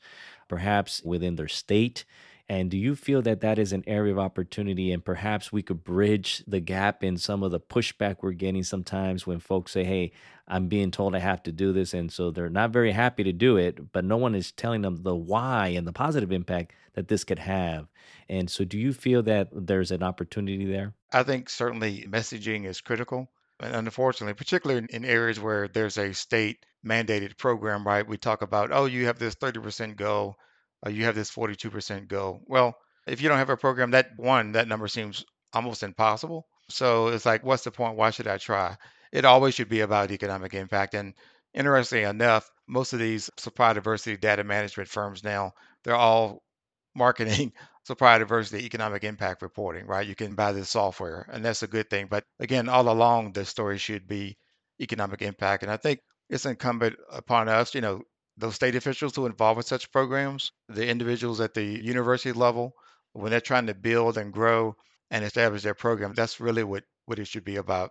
perhaps 0.49 1.03
within 1.03 1.35
their 1.35 1.49
state. 1.49 2.05
And 2.49 2.71
do 2.71 2.77
you 2.77 2.95
feel 2.95 3.23
that 3.23 3.41
that 3.41 3.59
is 3.59 3.73
an 3.73 3.85
area 3.87 4.13
of 4.13 4.19
opportunity 4.19 4.93
and 4.93 5.03
perhaps 5.03 5.51
we 5.51 5.63
could 5.63 5.83
bridge 5.83 6.45
the 6.47 6.61
gap 6.61 7.03
in 7.03 7.17
some 7.17 7.43
of 7.43 7.51
the 7.51 7.61
pushback 7.61 8.17
we're 8.21 8.33
getting 8.33 8.63
sometimes 8.63 9.27
when 9.27 9.39
folks 9.41 9.73
say, 9.73 9.85
hey, 9.85 10.13
I'm 10.47 10.69
being 10.69 10.91
told 10.91 11.15
I 11.15 11.21
have 11.21 11.43
to 11.45 11.53
do 11.53 11.73
this. 11.73 11.95
And 11.95 12.13
so 12.13 12.31
they're 12.31 12.51
not 12.51 12.71
very 12.71 12.93
happy 12.93 13.25
to 13.25 13.33
do 13.33 13.57
it, 13.57 13.93
but 13.93 14.05
no 14.05 14.19
one 14.19 14.35
is 14.35 14.53
telling 14.53 14.83
them 14.83 15.03
the 15.03 15.17
why 15.17 15.69
and 15.69 15.87
the 15.87 15.93
positive 15.93 16.33
impact 16.33 16.75
that 16.93 17.09
this 17.09 17.25
could 17.25 17.39
have. 17.39 17.89
And 18.29 18.51
so 18.51 18.65
do 18.65 18.79
you 18.79 18.93
feel 18.93 19.23
that 19.23 19.49
there's 19.53 19.91
an 19.91 20.03
opportunity 20.03 20.67
there? 20.67 20.93
I 21.13 21.23
think 21.23 21.49
certainly 21.49 22.07
messaging 22.09 22.67
is 22.67 22.83
critical. 22.83 23.31
And 23.59 23.75
unfortunately, 23.75 24.35
particularly 24.35 24.87
in 24.91 25.05
areas 25.05 25.41
where 25.41 25.69
there's 25.69 25.97
a 25.97 26.13
state 26.13 26.67
mandated 26.85 27.39
program, 27.39 27.87
right? 27.87 28.07
We 28.07 28.19
talk 28.19 28.43
about, 28.43 28.71
oh, 28.71 28.85
you 28.85 29.07
have 29.07 29.19
this 29.19 29.35
30% 29.37 29.97
goal 29.97 30.37
uh, 30.87 30.91
you 30.91 31.05
have 31.05 31.15
this 31.15 31.31
42% 31.31 32.09
go. 32.09 32.41
Well, 32.47 32.77
if 33.07 33.21
you 33.21 33.29
don't 33.29 33.39
have 33.39 33.51
a 33.51 33.57
program, 33.57 33.93
that 33.93 34.11
one, 34.17 34.53
that 34.53 34.69
number 34.69 34.89
seems 34.89 35.25
almost 35.53 35.83
impossible. 35.83 36.47
So 36.71 37.09
it's 37.09 37.27
like, 37.27 37.45
what's 37.45 37.65
the 37.65 37.71
point? 37.71 37.97
Why 37.97 38.11
should 38.11 38.27
I 38.27 38.39
try? 38.39 38.77
It 39.13 39.25
always 39.25 39.55
should 39.55 39.69
be 39.69 39.81
about 39.81 40.11
economic 40.11 40.55
impact. 40.55 40.95
And 40.95 41.15
interestingly 41.53 42.05
enough, 42.05 42.51
most 42.67 42.93
of 42.93 42.99
these 42.99 43.31
supply 43.39 43.73
diversity 43.75 44.17
data 44.17 44.45
management 44.45 44.89
firms 44.89 45.23
now, 45.23 45.53
they're 45.85 45.95
all 45.95 46.43
marketing 46.95 47.53
supply 47.85 48.19
diversity 48.19 48.65
economic 48.65 49.05
impact 49.05 49.43
reporting, 49.43 49.87
right? 49.87 50.07
You 50.07 50.15
can 50.15 50.35
buy 50.35 50.53
this 50.53 50.71
software, 50.71 51.29
and 51.31 51.45
that's 51.45 51.63
a 51.63 51.67
good 51.67 51.91
thing. 51.91 52.07
But 52.09 52.25
again, 52.41 52.69
all 52.69 52.89
along, 52.89 53.33
the 53.33 53.45
story 53.45 53.79
should 53.79 54.09
be 54.09 54.39
economic 54.81 55.21
impact. 55.23 55.63
And 55.63 55.71
I 55.71 55.77
think 55.77 56.01
it's 56.31 56.47
incumbent 56.47 56.97
upon 57.11 57.49
us, 57.49 57.75
you 57.75 57.83
know, 57.83 58.03
those 58.37 58.55
state 58.55 58.75
officials 58.75 59.15
who 59.15 59.25
are 59.25 59.31
involved 59.31 59.59
with 59.59 59.67
such 59.67 59.93
programs, 59.93 60.53
the 60.69 60.87
individuals 60.87 61.41
at 61.41 61.55
the 61.55 61.65
university 61.65 62.33
level, 62.33 62.75
when 63.13 63.31
they're 63.31 63.41
trying 63.41 63.67
to 63.67 63.75
build 63.75 64.19
and 64.19 64.33
grow 64.33 64.75
and 65.11 65.25
establish 65.25 65.63
their 65.63 65.75
program, 65.75 66.15
that's 66.15 66.41
really 66.41 66.65
what, 66.65 66.83
what 67.07 67.19
it 67.19 67.27
should 67.27 67.45
be 67.45 67.57
about. 67.57 67.91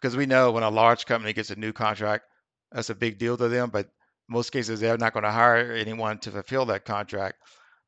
Because 0.00 0.16
we 0.16 0.26
know 0.26 0.50
when 0.50 0.62
a 0.62 0.70
large 0.70 1.04
company 1.06 1.32
gets 1.32 1.50
a 1.50 1.56
new 1.56 1.72
contract, 1.72 2.24
that's 2.72 2.90
a 2.90 2.94
big 2.94 3.18
deal 3.18 3.36
to 3.36 3.48
them, 3.48 3.70
but 3.70 3.88
most 4.28 4.50
cases 4.50 4.80
they're 4.80 4.96
not 4.96 5.12
going 5.12 5.24
to 5.24 5.30
hire 5.30 5.72
anyone 5.72 6.18
to 6.20 6.30
fulfill 6.30 6.64
that 6.66 6.84
contract. 6.84 7.36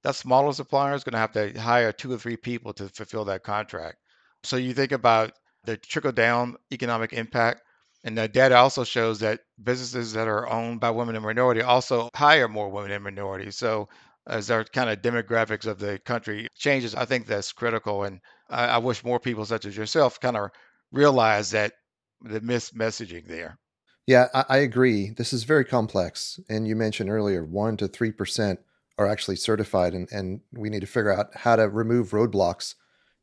That 0.03 0.15
smaller 0.15 0.53
supplier 0.53 0.95
is 0.95 1.05
going 1.05 1.15
to 1.15 1.19
have 1.19 1.33
to 1.33 1.59
hire 1.59 1.91
two 1.91 2.13
or 2.13 2.19
three 2.19 2.37
people 2.37 2.75
to 2.75 2.89
fulfill 2.91 3.25
that 3.25 3.43
contract. 3.43 3.97
So 4.43 4.57
you 4.57 4.75
think 4.75 4.93
about 4.93 5.33
the 5.65 5.79
trickle 5.79 6.13
down 6.13 6.57
economic 6.71 7.15
impact 7.15 7.63
and 8.05 8.17
the 8.17 8.29
data 8.29 8.57
also 8.57 8.85
shows 8.85 9.19
that 9.21 9.41
businesses 9.63 10.13
that 10.13 10.29
are 10.29 10.49
owned 10.49 10.79
by 10.79 10.91
women 10.91 11.17
and 11.17 11.25
minority 11.25 11.63
also 11.63 12.11
hire 12.15 12.49
more 12.49 12.69
women 12.69 12.93
and 12.93 13.03
minorities. 13.03 13.57
So 13.57 13.89
as 14.27 14.51
our 14.51 14.65
kind 14.65 14.91
of 14.91 15.03
demographics 15.03 15.67
of 15.67 15.79
the 15.79 15.99
country 15.99 16.49
changes, 16.55 16.95
I 16.95 17.07
think 17.07 17.27
that's 17.27 17.53
critical. 17.53 18.05
And 18.05 18.21
I, 18.49 18.67
I 18.67 18.79
wish 18.79 19.05
more 19.05 19.19
people 19.19 19.45
such 19.45 19.67
as 19.67 19.77
yourself 19.77 20.21
kind 20.21 20.37
of 20.37 20.51
realize 20.93 21.51
that 21.51 21.73
the 22.23 22.41
mis 22.41 22.71
messaging 22.71 23.27
there. 23.27 23.59
Yeah, 24.07 24.27
I, 24.35 24.45
I 24.49 24.57
agree. 24.59 25.11
This 25.11 25.33
is 25.33 25.45
very 25.45 25.65
complex. 25.65 26.39
And 26.49 26.69
you 26.69 26.77
mentioned 26.77 27.11
earlier, 27.11 27.45
one 27.45 27.77
to 27.79 27.89
three 27.89 28.13
percent 28.13 28.61
are 28.97 29.09
actually 29.09 29.37
certified, 29.37 29.93
and, 29.93 30.09
and 30.13 30.41
we 30.53 30.71
need 30.71 30.81
to 30.81 30.87
figure 30.87 31.13
out 31.13 31.35
how 31.35 31.57
to 31.57 31.69
remove 31.69 32.11
roadblocks, 32.11 32.77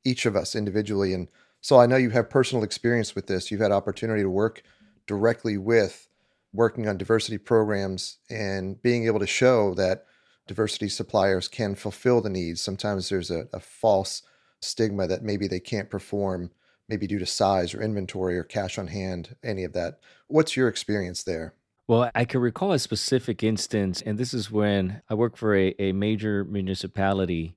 each 0.04 0.26
of 0.26 0.36
us 0.36 0.56
individually. 0.56 1.14
And 1.14 1.30
so 1.62 1.80
I 1.80 1.86
know 1.86 1.96
you 1.96 2.10
have 2.10 2.30
personal 2.30 2.64
experience 2.64 3.16
with 3.16 3.28
this. 3.28 3.52
You've 3.52 3.62
had 3.62 3.72
opportunity 3.72 4.24
to 4.24 4.30
work 4.30 4.64
directly 5.08 5.58
with 5.58 6.10
working 6.54 6.88
on 6.88 6.98
diversity 6.98 7.38
programs 7.38 8.18
and 8.30 8.82
being 8.82 9.06
able 9.06 9.20
to 9.20 9.28
show 9.28 9.74
that 9.76 10.06
diversity 10.48 10.90
suppliers 10.90 11.48
can 11.48 11.76
fulfill 11.76 12.20
the 12.20 12.30
needs. 12.30 12.62
Sometimes 12.62 13.10
there's 13.10 13.32
a, 13.32 13.46
a 13.54 13.60
false 13.60 14.24
stigma 14.60 15.08
that 15.08 15.24
maybe 15.24 15.48
they 15.48 15.60
can't 15.60 15.90
perform, 15.90 16.52
maybe 16.90 17.08
due 17.08 17.20
to 17.20 17.26
size 17.26 17.74
or 17.74 17.82
inventory 17.82 18.38
or 18.38 18.44
cash 18.44 18.78
on 18.78 18.88
hand, 18.88 19.36
any 19.44 19.64
of 19.64 19.74
that. 19.74 20.00
What's 20.28 20.58
your 20.58 20.68
experience 20.68 21.24
there? 21.24 21.54
Well, 21.88 22.10
I 22.16 22.26
can 22.26 22.42
recall 22.42 22.74
a 22.74 22.80
specific 22.80 23.44
instance, 23.44 24.02
and 24.02 24.18
this 24.18 24.34
is 24.34 24.52
when 24.52 25.02
I 25.10 25.14
worked 25.14 25.38
for 25.38 25.56
a, 25.56 25.76
a 25.78 25.92
major 25.92 26.44
municipality 26.44 27.56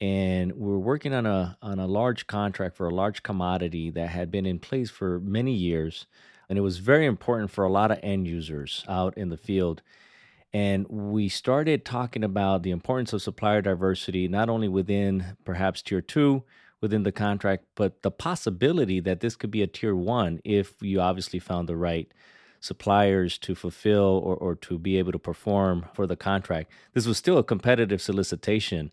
and 0.00 0.52
we 0.52 0.66
were 0.66 0.78
working 0.78 1.14
on 1.14 1.26
a 1.26 1.56
on 1.62 1.78
a 1.78 1.86
large 1.86 2.26
contract 2.26 2.76
for 2.76 2.88
a 2.88 2.94
large 2.94 3.22
commodity 3.22 3.90
that 3.90 4.08
had 4.08 4.30
been 4.30 4.46
in 4.46 4.58
place 4.58 4.90
for 4.90 5.20
many 5.20 5.52
years 5.52 6.06
and 6.48 6.58
it 6.58 6.62
was 6.62 6.78
very 6.78 7.06
important 7.06 7.50
for 7.50 7.64
a 7.64 7.70
lot 7.70 7.90
of 7.90 7.98
end 8.02 8.26
users 8.26 8.84
out 8.88 9.16
in 9.16 9.28
the 9.28 9.36
field 9.36 9.82
and 10.52 10.86
we 10.88 11.28
started 11.28 11.84
talking 11.84 12.22
about 12.22 12.62
the 12.62 12.70
importance 12.70 13.12
of 13.12 13.22
supplier 13.22 13.62
diversity 13.62 14.28
not 14.28 14.48
only 14.48 14.68
within 14.68 15.36
perhaps 15.44 15.80
tier 15.82 16.00
2 16.00 16.42
within 16.80 17.04
the 17.04 17.12
contract 17.12 17.64
but 17.74 18.02
the 18.02 18.10
possibility 18.10 19.00
that 19.00 19.20
this 19.20 19.36
could 19.36 19.50
be 19.50 19.62
a 19.62 19.66
tier 19.66 19.94
1 19.94 20.40
if 20.44 20.74
you 20.80 21.00
obviously 21.00 21.38
found 21.38 21.68
the 21.68 21.76
right 21.76 22.12
suppliers 22.64 23.36
to 23.36 23.54
fulfill 23.54 24.22
or, 24.24 24.36
or 24.36 24.54
to 24.54 24.78
be 24.78 24.96
able 24.96 25.12
to 25.12 25.18
perform 25.18 25.86
for 25.92 26.06
the 26.06 26.16
contract. 26.16 26.70
This 26.94 27.06
was 27.06 27.18
still 27.18 27.36
a 27.36 27.44
competitive 27.44 28.00
solicitation, 28.00 28.90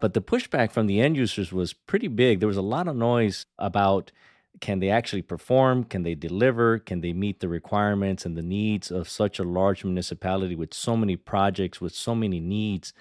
but 0.00 0.14
the 0.14 0.22
pushback 0.22 0.72
from 0.72 0.86
the 0.86 1.00
end 1.00 1.16
users 1.16 1.52
was 1.52 1.72
pretty 1.72 2.08
big. 2.08 2.40
There 2.40 2.48
was 2.48 2.56
a 2.56 2.62
lot 2.62 2.88
of 2.88 2.96
noise 2.96 3.46
about 3.58 4.12
can 4.60 4.80
they 4.80 4.90
actually 4.90 5.22
perform? 5.22 5.84
Can 5.84 6.02
they 6.02 6.14
deliver? 6.14 6.78
Can 6.78 7.00
they 7.00 7.12
meet 7.12 7.40
the 7.40 7.48
requirements 7.48 8.26
and 8.26 8.36
the 8.36 8.42
needs 8.42 8.90
of 8.90 9.08
such 9.08 9.38
a 9.38 9.44
large 9.44 9.84
municipality 9.84 10.54
with 10.54 10.74
so 10.74 10.96
many 10.96 11.16
projects, 11.16 11.80
with 11.80 11.94
so 11.94 12.14
many 12.14 12.40
needs? 12.40 12.92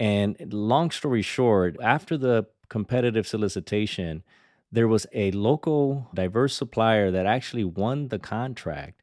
And 0.00 0.36
long 0.52 0.90
story 0.90 1.22
short, 1.22 1.76
after 1.80 2.16
the 2.16 2.46
competitive 2.68 3.26
solicitation, 3.26 4.22
there 4.70 4.88
was 4.88 5.06
a 5.12 5.30
local 5.30 6.08
diverse 6.12 6.54
supplier 6.54 7.10
that 7.10 7.26
actually 7.26 7.64
won 7.64 8.08
the 8.08 8.18
contract 8.18 9.00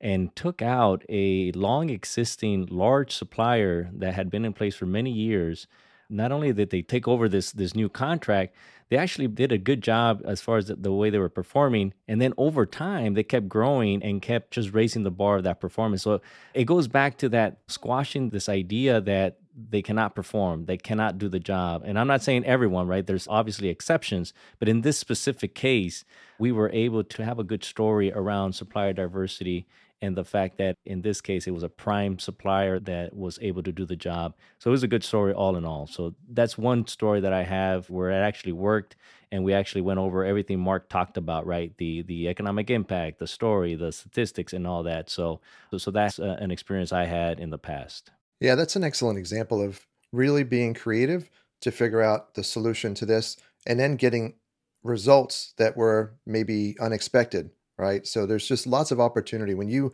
and 0.00 0.34
took 0.36 0.62
out 0.62 1.04
a 1.08 1.50
long 1.52 1.90
existing 1.90 2.66
large 2.70 3.12
supplier 3.12 3.90
that 3.92 4.14
had 4.14 4.30
been 4.30 4.44
in 4.44 4.52
place 4.52 4.76
for 4.76 4.86
many 4.86 5.10
years. 5.10 5.66
Not 6.10 6.32
only 6.32 6.52
did 6.52 6.70
they 6.70 6.82
take 6.82 7.06
over 7.06 7.28
this 7.28 7.52
this 7.52 7.74
new 7.74 7.88
contract, 7.88 8.54
they 8.88 8.96
actually 8.96 9.28
did 9.28 9.52
a 9.52 9.58
good 9.58 9.82
job 9.82 10.22
as 10.24 10.40
far 10.40 10.56
as 10.56 10.66
the, 10.66 10.76
the 10.76 10.92
way 10.92 11.10
they 11.10 11.18
were 11.18 11.28
performing. 11.28 11.92
And 12.06 12.20
then 12.20 12.32
over 12.38 12.64
time, 12.64 13.14
they 13.14 13.22
kept 13.22 13.48
growing 13.48 14.02
and 14.02 14.22
kept 14.22 14.50
just 14.50 14.72
raising 14.72 15.02
the 15.02 15.10
bar 15.10 15.36
of 15.36 15.44
that 15.44 15.60
performance. 15.60 16.02
So 16.02 16.20
it 16.54 16.64
goes 16.64 16.88
back 16.88 17.18
to 17.18 17.28
that 17.30 17.58
squashing 17.68 18.30
this 18.30 18.48
idea 18.48 19.00
that 19.02 19.38
they 19.70 19.82
cannot 19.82 20.14
perform, 20.14 20.66
they 20.66 20.76
cannot 20.76 21.18
do 21.18 21.28
the 21.28 21.40
job. 21.40 21.82
And 21.84 21.98
I'm 21.98 22.06
not 22.06 22.22
saying 22.22 22.44
everyone, 22.44 22.86
right? 22.86 23.04
There's 23.04 23.26
obviously 23.28 23.68
exceptions, 23.68 24.32
but 24.60 24.68
in 24.68 24.82
this 24.82 24.98
specific 24.98 25.54
case, 25.54 26.04
we 26.38 26.52
were 26.52 26.70
able 26.70 27.02
to 27.02 27.24
have 27.24 27.40
a 27.40 27.44
good 27.44 27.64
story 27.64 28.12
around 28.12 28.52
supplier 28.52 28.92
diversity 28.92 29.66
and 30.00 30.16
the 30.16 30.24
fact 30.24 30.58
that 30.58 30.76
in 30.84 31.02
this 31.02 31.20
case 31.20 31.46
it 31.46 31.52
was 31.52 31.62
a 31.62 31.68
prime 31.68 32.18
supplier 32.18 32.78
that 32.80 33.14
was 33.14 33.38
able 33.42 33.62
to 33.62 33.72
do 33.72 33.84
the 33.84 33.96
job. 33.96 34.34
So 34.58 34.70
it 34.70 34.72
was 34.72 34.82
a 34.82 34.88
good 34.88 35.04
story 35.04 35.32
all 35.32 35.56
in 35.56 35.64
all. 35.64 35.86
So 35.86 36.14
that's 36.30 36.56
one 36.56 36.86
story 36.86 37.20
that 37.20 37.32
I 37.32 37.42
have 37.42 37.90
where 37.90 38.10
it 38.10 38.22
actually 38.22 38.52
worked 38.52 38.96
and 39.30 39.44
we 39.44 39.52
actually 39.52 39.82
went 39.82 39.98
over 39.98 40.24
everything 40.24 40.60
Mark 40.60 40.88
talked 40.88 41.16
about, 41.16 41.46
right? 41.46 41.76
The 41.78 42.02
the 42.02 42.28
economic 42.28 42.70
impact, 42.70 43.18
the 43.18 43.26
story, 43.26 43.74
the 43.74 43.92
statistics 43.92 44.52
and 44.52 44.66
all 44.66 44.82
that. 44.84 45.10
So 45.10 45.40
so 45.76 45.90
that's 45.90 46.18
a, 46.18 46.32
uh, 46.32 46.36
an 46.36 46.50
experience 46.50 46.92
I 46.92 47.04
had 47.04 47.40
in 47.40 47.50
the 47.50 47.58
past. 47.58 48.10
Yeah, 48.40 48.54
that's 48.54 48.76
an 48.76 48.84
excellent 48.84 49.18
example 49.18 49.60
of 49.60 49.86
really 50.12 50.44
being 50.44 50.74
creative 50.74 51.28
to 51.60 51.70
figure 51.70 52.02
out 52.02 52.34
the 52.34 52.44
solution 52.44 52.94
to 52.94 53.04
this 53.04 53.36
and 53.66 53.78
then 53.80 53.96
getting 53.96 54.34
results 54.82 55.54
that 55.58 55.76
were 55.76 56.14
maybe 56.24 56.76
unexpected 56.80 57.50
right? 57.78 58.06
So 58.06 58.26
there's 58.26 58.46
just 58.46 58.66
lots 58.66 58.90
of 58.90 59.00
opportunity. 59.00 59.54
When 59.54 59.68
you 59.68 59.92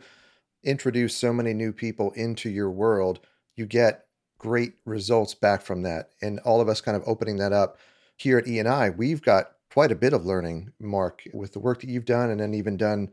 introduce 0.63 1.15
so 1.15 1.31
many 1.31 1.53
new 1.53 1.71
people 1.71 2.11
into 2.11 2.49
your 2.49 2.71
world, 2.71 3.19
you 3.55 3.65
get 3.65 4.05
great 4.37 4.73
results 4.85 5.33
back 5.33 5.61
from 5.61 5.83
that. 5.83 6.09
And 6.21 6.39
all 6.39 6.59
of 6.59 6.67
us 6.67 6.81
kind 6.81 6.97
of 6.97 7.03
opening 7.07 7.37
that 7.37 7.53
up 7.53 7.77
here 8.17 8.37
at 8.37 8.47
E&I, 8.47 8.89
we've 8.89 9.21
got 9.21 9.51
quite 9.71 9.91
a 9.91 9.95
bit 9.95 10.13
of 10.13 10.25
learning, 10.25 10.71
Mark, 10.79 11.23
with 11.33 11.53
the 11.53 11.59
work 11.59 11.81
that 11.81 11.89
you've 11.89 12.05
done 12.05 12.29
and 12.29 12.39
then 12.39 12.53
even 12.53 12.77
done 12.77 13.11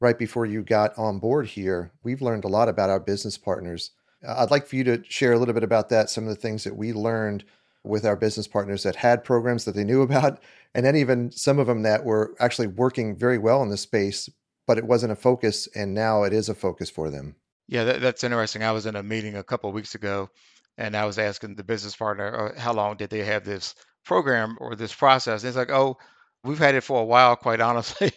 right 0.00 0.18
before 0.18 0.46
you 0.46 0.62
got 0.62 0.96
on 0.96 1.18
board 1.18 1.46
here. 1.46 1.92
We've 2.02 2.22
learned 2.22 2.44
a 2.44 2.48
lot 2.48 2.68
about 2.68 2.90
our 2.90 3.00
business 3.00 3.36
partners. 3.36 3.90
Uh, 4.26 4.36
I'd 4.38 4.50
like 4.50 4.66
for 4.66 4.76
you 4.76 4.84
to 4.84 5.02
share 5.08 5.32
a 5.32 5.38
little 5.38 5.54
bit 5.54 5.64
about 5.64 5.88
that, 5.90 6.10
some 6.10 6.24
of 6.24 6.30
the 6.30 6.40
things 6.40 6.64
that 6.64 6.76
we 6.76 6.92
learned 6.92 7.44
with 7.84 8.04
our 8.04 8.16
business 8.16 8.46
partners 8.46 8.82
that 8.82 8.96
had 8.96 9.24
programs 9.24 9.64
that 9.64 9.74
they 9.74 9.84
knew 9.84 10.02
about, 10.08 10.40
and 10.74 10.84
then 10.84 10.96
even 10.96 11.30
some 11.30 11.58
of 11.58 11.66
them 11.66 11.82
that 11.82 12.04
were 12.04 12.34
actually 12.40 12.66
working 12.66 13.16
very 13.16 13.38
well 13.38 13.62
in 13.62 13.70
the 13.70 13.76
space, 13.76 14.28
but 14.66 14.78
it 14.78 14.86
wasn't 14.86 15.12
a 15.12 15.16
focus, 15.16 15.68
and 15.74 15.94
now 15.94 16.22
it 16.22 16.32
is 16.32 16.48
a 16.48 16.54
focus 16.54 16.90
for 16.90 17.10
them. 17.10 17.36
Yeah, 17.68 17.84
that, 17.84 18.00
that's 18.00 18.24
interesting. 18.24 18.62
I 18.62 18.72
was 18.72 18.86
in 18.86 18.96
a 18.96 19.02
meeting 19.02 19.36
a 19.36 19.42
couple 19.42 19.72
weeks 19.72 19.94
ago, 19.94 20.30
and 20.76 20.96
I 20.96 21.04
was 21.04 21.18
asking 21.18 21.56
the 21.56 21.64
business 21.64 21.96
partner, 21.96 22.52
uh, 22.54 22.60
how 22.60 22.72
long 22.72 22.96
did 22.96 23.10
they 23.10 23.24
have 23.24 23.44
this 23.44 23.74
program 24.04 24.56
or 24.60 24.74
this 24.76 24.94
process? 24.94 25.42
And 25.42 25.48
it's 25.48 25.56
like, 25.56 25.70
oh, 25.70 25.96
we've 26.44 26.58
had 26.58 26.74
it 26.74 26.82
for 26.82 27.00
a 27.00 27.04
while, 27.04 27.36
quite 27.36 27.60
honestly, 27.62 28.12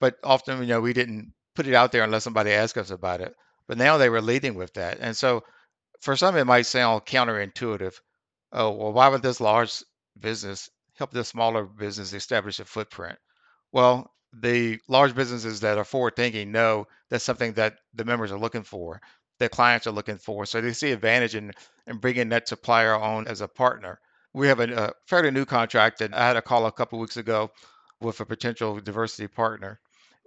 but 0.00 0.16
often, 0.24 0.60
you 0.60 0.66
know, 0.66 0.80
we 0.80 0.92
didn't 0.92 1.32
put 1.54 1.66
it 1.66 1.74
out 1.74 1.92
there 1.92 2.04
unless 2.04 2.24
somebody 2.24 2.52
asked 2.52 2.76
us 2.76 2.90
about 2.90 3.20
it. 3.20 3.34
But 3.68 3.78
now 3.78 3.96
they 3.96 4.08
were 4.08 4.22
leading 4.22 4.54
with 4.54 4.74
that, 4.74 4.98
and 5.00 5.16
so 5.16 5.42
for 6.00 6.16
some, 6.16 6.36
it 6.36 6.44
might 6.44 6.66
sound 6.66 7.04
counterintuitive 7.04 7.94
oh, 8.56 8.70
well, 8.70 8.92
why 8.92 9.08
would 9.08 9.22
this 9.22 9.40
large 9.40 9.84
business 10.18 10.68
help 10.94 11.12
this 11.12 11.28
smaller 11.28 11.64
business 11.64 12.12
establish 12.12 12.58
a 12.58 12.64
footprint? 12.64 13.18
Well, 13.70 14.10
the 14.32 14.80
large 14.88 15.14
businesses 15.14 15.60
that 15.60 15.78
are 15.78 15.84
forward 15.84 16.16
thinking 16.16 16.50
know 16.50 16.86
that's 17.10 17.24
something 17.24 17.52
that 17.52 17.76
the 17.94 18.04
members 18.04 18.32
are 18.32 18.38
looking 18.38 18.62
for, 18.62 19.00
that 19.38 19.50
clients 19.50 19.86
are 19.86 19.92
looking 19.92 20.16
for. 20.16 20.46
So 20.46 20.60
they 20.60 20.72
see 20.72 20.92
advantage 20.92 21.34
in, 21.34 21.52
in 21.86 21.98
bringing 21.98 22.30
that 22.30 22.48
supplier 22.48 22.94
on 22.94 23.28
as 23.28 23.42
a 23.42 23.48
partner. 23.48 24.00
We 24.32 24.48
have 24.48 24.60
a, 24.60 24.72
a 24.72 24.76
uh, 24.76 24.90
fairly 25.06 25.30
new 25.30 25.44
contract, 25.44 26.00
and 26.00 26.14
I 26.14 26.26
had 26.26 26.36
a 26.36 26.42
call 26.42 26.66
a 26.66 26.72
couple 26.72 26.98
weeks 26.98 27.16
ago 27.16 27.50
with 28.00 28.20
a 28.20 28.26
potential 28.26 28.80
diversity 28.80 29.28
partner, 29.28 29.80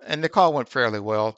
and 0.05 0.23
the 0.23 0.29
call 0.29 0.53
went 0.53 0.69
fairly 0.69 0.99
well. 0.99 1.37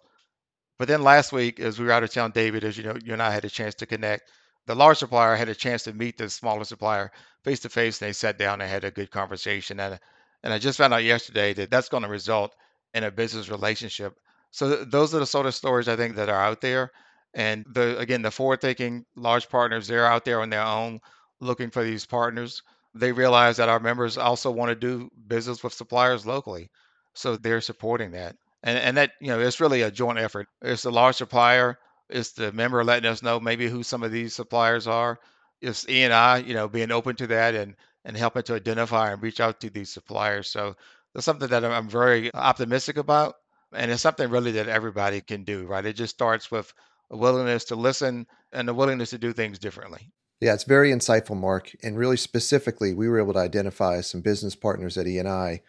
But 0.77 0.87
then 0.87 1.03
last 1.03 1.31
week, 1.31 1.59
as 1.59 1.79
we 1.79 1.85
were 1.85 1.91
out 1.91 2.03
of 2.03 2.11
town, 2.11 2.31
David, 2.31 2.63
as 2.63 2.77
you 2.77 2.83
know, 2.83 2.95
you 3.03 3.13
and 3.13 3.21
I 3.21 3.31
had 3.31 3.45
a 3.45 3.49
chance 3.49 3.75
to 3.75 3.85
connect 3.85 4.23
the 4.67 4.75
large 4.75 4.97
supplier 4.97 5.35
had 5.35 5.49
a 5.49 5.55
chance 5.55 5.83
to 5.83 5.93
meet 5.93 6.17
the 6.17 6.29
smaller 6.29 6.63
supplier 6.63 7.11
face 7.43 7.59
to 7.61 7.69
face. 7.69 8.01
And 8.01 8.09
they 8.09 8.13
sat 8.13 8.37
down 8.37 8.61
and 8.61 8.69
had 8.69 8.83
a 8.83 8.91
good 8.91 9.11
conversation. 9.11 9.79
And, 9.79 9.99
and 10.43 10.53
I 10.53 10.59
just 10.59 10.77
found 10.77 10.93
out 10.93 11.03
yesterday 11.03 11.53
that 11.53 11.71
that's 11.71 11.89
going 11.89 12.03
to 12.03 12.09
result 12.09 12.55
in 12.93 13.03
a 13.03 13.11
business 13.11 13.49
relationship. 13.49 14.17
So 14.51 14.75
th- 14.75 14.89
those 14.89 15.15
are 15.15 15.19
the 15.19 15.25
sort 15.25 15.45
of 15.45 15.55
stories 15.55 15.87
I 15.87 15.95
think 15.95 16.15
that 16.15 16.29
are 16.29 16.41
out 16.41 16.61
there. 16.61 16.91
And 17.33 17.65
the 17.71 17.97
again, 17.97 18.21
the 18.21 18.31
forward-thinking 18.31 19.05
large 19.15 19.47
partners, 19.49 19.87
they're 19.87 20.05
out 20.05 20.25
there 20.25 20.41
on 20.41 20.49
their 20.49 20.63
own 20.63 20.99
looking 21.39 21.69
for 21.69 21.83
these 21.83 22.05
partners. 22.05 22.61
They 22.93 23.13
realize 23.13 23.55
that 23.57 23.69
our 23.69 23.79
members 23.79 24.17
also 24.17 24.51
want 24.51 24.69
to 24.69 24.75
do 24.75 25.09
business 25.27 25.63
with 25.63 25.71
suppliers 25.71 26.25
locally, 26.25 26.69
so 27.13 27.37
they're 27.37 27.61
supporting 27.61 28.11
that. 28.11 28.35
And 28.63 28.77
and 28.77 28.97
that 28.97 29.11
you 29.21 29.27
know, 29.27 29.39
it's 29.39 29.61
really 29.61 29.83
a 29.83 29.91
joint 29.91 30.19
effort. 30.19 30.47
It's 30.61 30.83
the 30.83 30.91
large 30.91 31.15
supplier 31.15 31.79
it's 32.11 32.31
the 32.33 32.51
member 32.51 32.83
letting 32.83 33.09
us 33.09 33.23
know 33.23 33.39
maybe 33.39 33.67
who 33.67 33.83
some 33.83 34.03
of 34.03 34.11
these 34.11 34.33
suppliers 34.33 34.87
are. 34.87 35.19
It's 35.61 35.87
E 35.87 36.03
and 36.03 36.13
I, 36.13 36.37
you 36.39 36.53
know, 36.53 36.67
being 36.67 36.91
open 36.91 37.15
to 37.17 37.27
that 37.27 37.55
and 37.55 37.75
and 38.03 38.17
helping 38.17 38.43
to 38.43 38.55
identify 38.55 39.11
and 39.11 39.21
reach 39.21 39.39
out 39.39 39.61
to 39.61 39.69
these 39.69 39.91
suppliers. 39.91 40.49
So 40.49 40.75
that's 41.13 41.25
something 41.25 41.49
that 41.49 41.63
I'm 41.63 41.89
very 41.89 42.33
optimistic 42.33 42.97
about, 42.97 43.35
and 43.73 43.91
it's 43.91 44.01
something 44.01 44.29
really 44.29 44.51
that 44.53 44.67
everybody 44.67 45.21
can 45.21 45.43
do. 45.43 45.65
Right? 45.65 45.85
It 45.85 45.93
just 45.93 46.15
starts 46.15 46.49
with 46.49 46.73
a 47.09 47.17
willingness 47.17 47.65
to 47.65 47.75
listen 47.75 48.27
and 48.51 48.69
a 48.69 48.73
willingness 48.73 49.11
to 49.11 49.17
do 49.17 49.33
things 49.33 49.59
differently. 49.59 50.11
Yeah, 50.39 50.55
it's 50.55 50.63
very 50.63 50.91
insightful, 50.91 51.37
Mark. 51.37 51.75
And 51.83 51.95
really 51.95 52.17
specifically, 52.17 52.95
we 52.95 53.07
were 53.07 53.19
able 53.19 53.33
to 53.33 53.39
identify 53.39 54.01
some 54.01 54.21
business 54.21 54.55
partners 54.55 54.97
at 54.97 55.05
E&I 55.05 55.61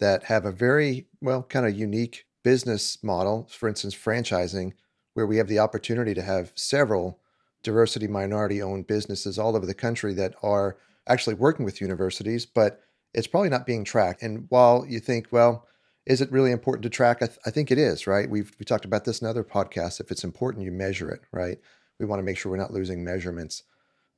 that 0.00 0.24
have 0.24 0.46
a 0.46 0.50
very, 0.50 1.06
well, 1.20 1.42
kind 1.42 1.66
of 1.66 1.78
unique 1.78 2.24
business 2.42 3.02
model. 3.04 3.46
For 3.50 3.68
instance, 3.68 3.94
franchising, 3.94 4.72
where 5.14 5.26
we 5.26 5.38
have 5.38 5.48
the 5.48 5.58
opportunity 5.58 6.14
to 6.14 6.22
have 6.22 6.52
several 6.54 7.18
diversity 7.62 8.06
minority 8.06 8.62
owned 8.62 8.86
businesses 8.86 9.38
all 9.38 9.56
over 9.56 9.66
the 9.66 9.74
country 9.74 10.12
that 10.14 10.34
are 10.42 10.76
actually 11.08 11.34
working 11.34 11.64
with 11.64 11.80
universities, 11.80 12.46
but 12.46 12.80
it's 13.14 13.26
probably 13.26 13.48
not 13.48 13.66
being 13.66 13.84
tracked. 13.84 14.22
And 14.22 14.46
while 14.50 14.84
you 14.86 15.00
think, 15.00 15.28
well, 15.30 15.66
is 16.06 16.20
it 16.20 16.30
really 16.30 16.50
important 16.50 16.82
to 16.82 16.90
track? 16.90 17.22
I, 17.22 17.26
th- 17.26 17.38
I 17.46 17.50
think 17.50 17.70
it 17.70 17.78
is, 17.78 18.06
right? 18.06 18.28
We've 18.28 18.52
we 18.58 18.64
talked 18.64 18.84
about 18.84 19.04
this 19.04 19.22
in 19.22 19.26
other 19.28 19.44
podcasts. 19.44 20.00
If 20.00 20.10
it's 20.10 20.24
important, 20.24 20.64
you 20.64 20.72
measure 20.72 21.10
it, 21.10 21.22
right? 21.32 21.58
We 21.98 22.06
want 22.06 22.20
to 22.20 22.24
make 22.24 22.36
sure 22.36 22.50
we're 22.50 22.58
not 22.58 22.72
losing 22.72 23.02
measurements. 23.02 23.62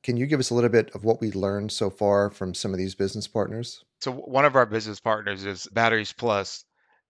Can 0.03 0.17
you 0.17 0.25
give 0.25 0.39
us 0.39 0.49
a 0.49 0.53
little 0.53 0.69
bit 0.69 0.91
of 0.93 1.03
what 1.03 1.21
we 1.21 1.31
learned 1.31 1.71
so 1.71 1.89
far 1.89 2.29
from 2.29 2.53
some 2.53 2.71
of 2.71 2.77
these 2.77 2.95
business 2.95 3.27
partners? 3.27 3.83
So 4.01 4.11
one 4.11 4.45
of 4.45 4.55
our 4.55 4.65
business 4.65 4.99
partners 4.99 5.45
is 5.45 5.67
Batteries 5.71 6.13
Plus, 6.13 6.65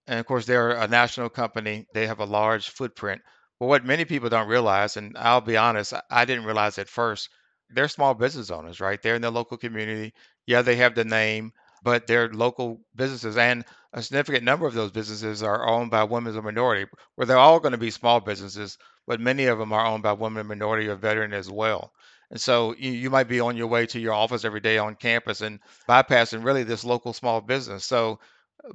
and 0.06 0.20
of 0.20 0.26
course 0.26 0.46
they're 0.46 0.72
a 0.72 0.88
national 0.88 1.30
company. 1.30 1.88
They 1.94 2.08
have 2.08 2.20
a 2.20 2.26
large 2.26 2.70
footprint. 2.70 3.22
But 3.60 3.68
what 3.68 3.86
many 3.86 4.06
people 4.06 4.30
don't 4.30 4.48
realize, 4.48 4.98
and 4.98 5.16
I'll 5.18 5.42
be 5.42 5.58
honest, 5.58 5.94
I 6.10 6.26
didn't 6.26 6.46
realize 6.46 6.78
at 6.78 6.90
first, 6.90 7.30
they're 7.70 7.88
small 7.88 8.14
business 8.14 8.50
owners, 8.52 8.80
right? 8.80 9.02
They're 9.02 9.16
in 9.16 9.22
the 9.22 9.32
local 9.32 9.58
community. 9.58 10.14
Yeah, 10.46 10.62
they 10.62 10.76
have 10.78 10.96
the 10.96 11.06
name, 11.06 11.52
but 11.84 12.08
they're 12.08 12.30
local 12.30 12.82
businesses. 12.96 13.36
And 13.38 13.66
a 13.94 14.02
significant 14.02 14.44
number 14.44 14.68
of 14.68 14.74
those 14.74 14.92
businesses 14.92 15.44
are 15.44 15.68
owned 15.68 15.92
by 15.92 16.04
women 16.04 16.36
or 16.38 16.42
minority, 16.42 16.90
where 17.16 17.26
they're 17.26 17.38
all 17.38 17.60
going 17.60 17.72
to 17.74 17.78
be 17.78 17.92
small 17.92 18.20
businesses, 18.20 18.78
but 19.06 19.20
many 19.20 19.46
of 19.46 19.58
them 19.60 19.74
are 19.74 19.86
owned 19.86 20.04
by 20.04 20.14
women, 20.14 20.48
minority, 20.48 20.88
or 20.88 20.96
veteran 20.96 21.34
as 21.34 21.50
well. 21.50 21.92
And 22.30 22.40
so 22.40 22.76
you, 22.78 22.92
you 22.92 23.10
might 23.10 23.28
be 23.28 23.40
on 23.40 23.58
your 23.58 23.68
way 23.68 23.86
to 23.88 24.00
your 24.00 24.14
office 24.14 24.46
every 24.46 24.60
day 24.60 24.78
on 24.78 24.96
campus 24.96 25.42
and 25.42 25.60
bypassing 25.88 26.44
really 26.44 26.64
this 26.64 26.84
local 26.84 27.14
small 27.14 27.42
business. 27.42 27.86
So 27.86 28.20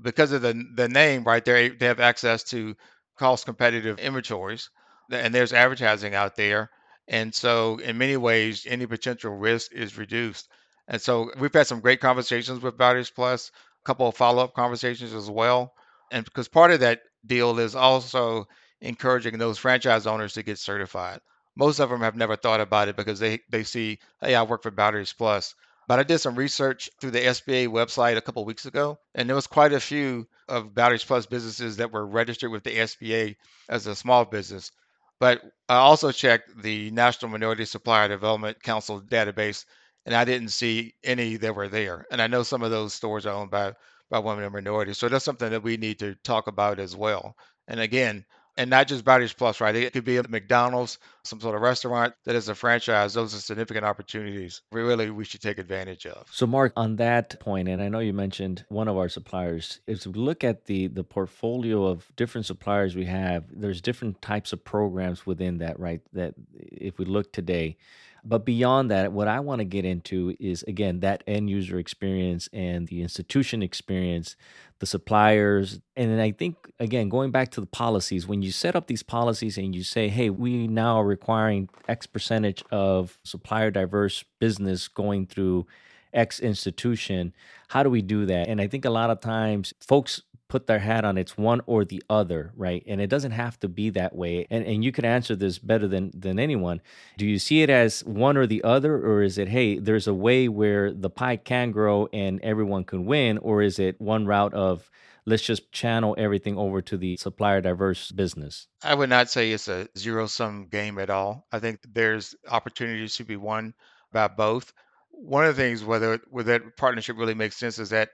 because 0.01 0.33
of 0.33 0.43
the 0.43 0.55
the 0.75 0.89
name, 0.89 1.25
right, 1.25 1.45
they 1.45 1.69
they 1.71 1.87
have 1.87 2.01
access 2.01 2.45
to 2.45 2.75
cost 3.23 3.45
competitive 3.45 3.99
inventories, 4.01 4.71
and 5.11 5.33
there's 5.35 5.53
advertising 5.53 6.15
out 6.15 6.37
there. 6.37 6.71
And 7.09 7.35
so 7.35 7.79
in 7.79 7.99
many 7.99 8.17
ways, 8.17 8.67
any 8.69 8.87
potential 8.87 9.33
risk 9.37 9.73
is 9.73 9.97
reduced. 9.97 10.49
And 10.89 11.01
so 11.01 11.31
we've 11.39 11.53
had 11.55 11.67
some 11.69 11.81
great 11.81 12.01
conversations 12.01 12.61
with 12.61 12.77
Batteries 12.77 13.11
Plus, 13.11 13.51
a 13.83 13.87
couple 13.87 14.09
of 14.09 14.17
follow-up 14.17 14.55
conversations 14.55 15.15
as 15.15 15.31
well. 15.31 15.73
And 16.11 16.25
because 16.25 16.49
part 16.49 16.73
of 16.73 16.81
that 16.81 17.03
deal 17.25 17.59
is 17.59 17.75
also 17.77 18.47
encouraging 18.81 19.39
those 19.39 19.59
franchise 19.59 20.07
owners 20.07 20.35
to 20.35 20.43
get 20.43 20.59
certified 20.59 21.21
most 21.55 21.79
of 21.81 21.91
them 21.91 22.01
have 22.01 22.17
never 22.17 22.37
thought 22.37 22.61
about 22.61 22.89
it 22.89 22.97
because 22.97 23.19
they 23.19 23.41
they 23.51 23.63
see, 23.63 23.99
hey, 24.21 24.35
I 24.35 24.43
work 24.43 24.63
for 24.63 24.71
Batteries 24.71 25.13
Plus. 25.13 25.55
But 25.89 25.99
I 25.99 26.05
did 26.05 26.19
some 26.19 26.37
research 26.37 26.91
through 27.01 27.11
the 27.11 27.21
SBA 27.21 27.69
website 27.69 28.17
a 28.17 28.21
couple 28.21 28.45
weeks 28.45 28.67
ago, 28.67 28.99
and 29.15 29.29
there 29.29 29.37
was 29.37 29.47
quite 29.47 29.73
a 29.73 29.81
few 29.81 30.29
of 30.49 30.75
Batteries 30.75 31.05
Plus 31.05 31.27
businesses 31.27 31.77
that 31.77 31.93
were 31.93 32.07
registered 32.07 32.51
with 32.51 32.65
the 32.65 32.77
SBA 32.77 33.37
as 33.69 33.87
a 33.87 33.95
small 33.95 34.25
business. 34.25 34.71
But 35.19 35.43
I 35.69 35.77
also 35.77 36.13
checked 36.13 36.63
the 36.63 36.91
National 36.91 37.31
Minority 37.31 37.65
Supplier 37.65 38.09
Development 38.09 38.61
Council 38.63 39.01
database, 39.01 39.65
and 40.07 40.15
I 40.15 40.25
didn't 40.25 40.49
see 40.49 40.95
any 41.05 41.37
that 41.37 41.55
were 41.55 41.69
there. 41.69 42.07
And 42.11 42.21
I 42.21 42.27
know 42.27 42.43
some 42.43 42.63
of 42.63 42.71
those 42.71 42.95
stores 42.95 43.27
are 43.27 43.35
owned 43.35 43.51
by 43.51 43.75
by 44.11 44.19
women 44.19 44.45
and 44.45 44.53
minorities, 44.53 44.99
so 44.99 45.09
that's 45.09 45.25
something 45.25 45.51
that 45.51 45.63
we 45.63 45.79
need 45.79 45.99
to 46.01 46.15
talk 46.17 46.47
about 46.47 46.79
as 46.79 46.95
well. 46.95 47.35
And 47.67 47.81
again, 47.81 48.27
and 48.57 48.69
not 48.71 48.87
just 48.87 49.05
Batteries 49.05 49.33
Plus, 49.33 49.61
right? 49.61 49.75
It 49.75 49.93
could 49.93 50.05
be 50.05 50.19
a 50.19 50.23
McDonald's, 50.25 50.99
some 51.25 51.41
sort 51.41 51.55
of 51.55 51.63
restaurant 51.63 52.15
that 52.25 52.35
is 52.35 52.49
a 52.49 52.55
franchise. 52.55 53.15
Those 53.15 53.35
are 53.35 53.39
significant 53.39 53.85
opportunities. 53.85 54.61
Really 54.71 55.11
we 55.11 55.25
should 55.25 55.41
take 55.41 55.59
advantage 55.59 56.07
of. 56.07 56.27
So, 56.31 56.47
Mark, 56.47 56.73
on 56.77 56.97
that 56.97 57.41
point, 57.41 57.69
and 57.69 57.83
I 57.83 57.89
know 57.89 58.01
you 58.01 58.13
mentioned 58.13 58.65
one 58.69 58.89
of 58.89 58.97
our 58.97 59.09
suppliers. 59.09 59.81
If 59.87 60.07
we 60.07 60.13
look 60.13 60.45
at 60.45 60.67
the 60.67 60.89
the 60.89 61.05
portfolio 61.05 61.87
of 61.87 62.11
different 62.17 62.47
suppliers 62.47 62.95
we 62.95 63.07
have, 63.07 63.45
there's 63.51 63.81
different 63.81 64.21
types 64.21 64.53
of 64.53 64.65
programs 64.65 65.27
within 65.27 65.59
that, 65.59 65.79
right? 65.79 66.01
That 66.13 66.35
if 66.55 66.99
we 66.99 67.05
look 67.05 67.33
today, 67.33 67.77
but 68.25 68.45
beyond 68.45 68.91
that, 68.91 69.13
what 69.13 69.29
I 69.29 69.41
want 69.41 69.59
to 69.61 69.65
get 69.65 69.85
into 69.85 70.35
is 70.39 70.63
again 70.65 71.01
that 71.01 71.25
end 71.27 71.51
user 71.51 71.79
experience 71.79 72.49
and 72.53 72.87
the 72.89 73.03
institution 73.03 73.63
experience, 73.63 74.37
the 74.79 74.87
suppliers. 74.87 75.81
And 75.97 76.21
I 76.21 76.33
think, 76.33 76.71
again, 76.81 77.09
going 77.09 77.31
back 77.31 77.51
to 77.53 77.61
the 77.61 77.67
policies, 77.67 78.27
when 78.27 78.43
you 78.43 78.51
set 78.51 78.75
up 78.75 78.87
these 78.89 79.03
policies 79.03 79.57
and 79.57 79.75
you 79.75 79.85
say, 79.85 80.09
hey, 80.09 80.29
we 80.31 80.67
now 80.67 81.01
are 81.01 81.05
requiring 81.05 81.69
X 81.89 82.07
percentage 82.07 82.65
of 82.71 83.19
supplier 83.23 83.71
diverse 83.71 84.25
business 84.39 84.89
going 84.89 85.27
through 85.27 85.67
X 86.13 86.41
institution, 86.41 87.33
how 87.69 87.83
do 87.83 87.91
we 87.91 88.03
do 88.03 88.27
that? 88.27 88.49
And 88.49 88.61
I 88.61 88.67
think 88.67 88.85
a 88.85 88.91
lot 88.91 89.11
of 89.11 89.21
times 89.21 89.73
folks 89.81 90.23
put 90.53 90.67
their 90.67 90.81
hat 90.81 91.03
on 91.03 91.17
it's 91.17 91.39
one 91.39 91.63
or 91.65 91.83
the 91.83 92.03
other 92.11 92.53
right? 92.57 92.85
And 92.87 93.01
it 93.01 93.07
doesn't 93.07 93.31
have 93.33 93.59
to 93.61 93.69
be 93.69 93.89
that 93.89 94.15
way. 94.15 94.47
And 94.51 94.67
and 94.67 94.85
you 94.85 94.93
can 94.93 95.07
answer 95.07 95.35
this 95.35 95.59
better 95.59 95.89
than 95.89 96.11
than 96.13 96.39
anyone. 96.39 96.83
Do 97.17 97.25
you 97.25 97.39
see 97.39 97.63
it 97.63 97.71
as 97.71 98.05
one 98.05 98.37
or 98.37 98.47
the 98.47 98.63
other 98.63 98.95
or 98.97 99.23
is 99.23 99.39
it 99.39 99.49
hey 99.49 99.79
there's 99.79 100.07
a 100.07 100.13
way 100.13 100.49
where 100.49 100.93
the 100.93 101.09
pie 101.09 101.37
can 101.37 101.71
grow 101.71 102.07
and 102.13 102.39
everyone 102.43 102.85
can 102.85 103.07
win? 103.07 103.39
Or 103.39 103.63
is 103.63 103.79
it 103.79 103.99
one 103.99 104.27
route 104.27 104.53
of 104.53 104.91
let's 105.25 105.43
just 105.43 105.73
channel 105.73 106.15
everything 106.19 106.59
over 106.59 106.83
to 106.83 106.99
the 106.99 107.17
supplier 107.17 107.63
diverse 107.63 108.13
business? 108.13 108.69
I 108.85 108.95
would 108.95 109.09
not 109.09 109.31
say 109.31 109.53
it's 109.53 109.69
a 109.69 109.89
zero 109.97 110.27
sum 110.27 110.67
game 110.71 110.99
at 110.99 111.09
all. 111.09 111.47
I 111.51 111.61
think 111.61 111.81
there's 111.91 112.35
opportunities 112.47 113.17
to 113.17 113.25
be 113.25 113.39
won 113.39 113.73
by 114.13 114.29
both. 114.29 114.75
One 115.13 115.47
of 115.47 115.57
the 115.57 115.63
things 115.63 115.83
whether 115.83 116.21
whether 116.29 116.59
that 116.59 116.77
partnership 116.77 117.17
really 117.17 117.41
makes 117.43 117.57
sense 117.57 117.79
is 117.79 117.89
that 117.89 118.11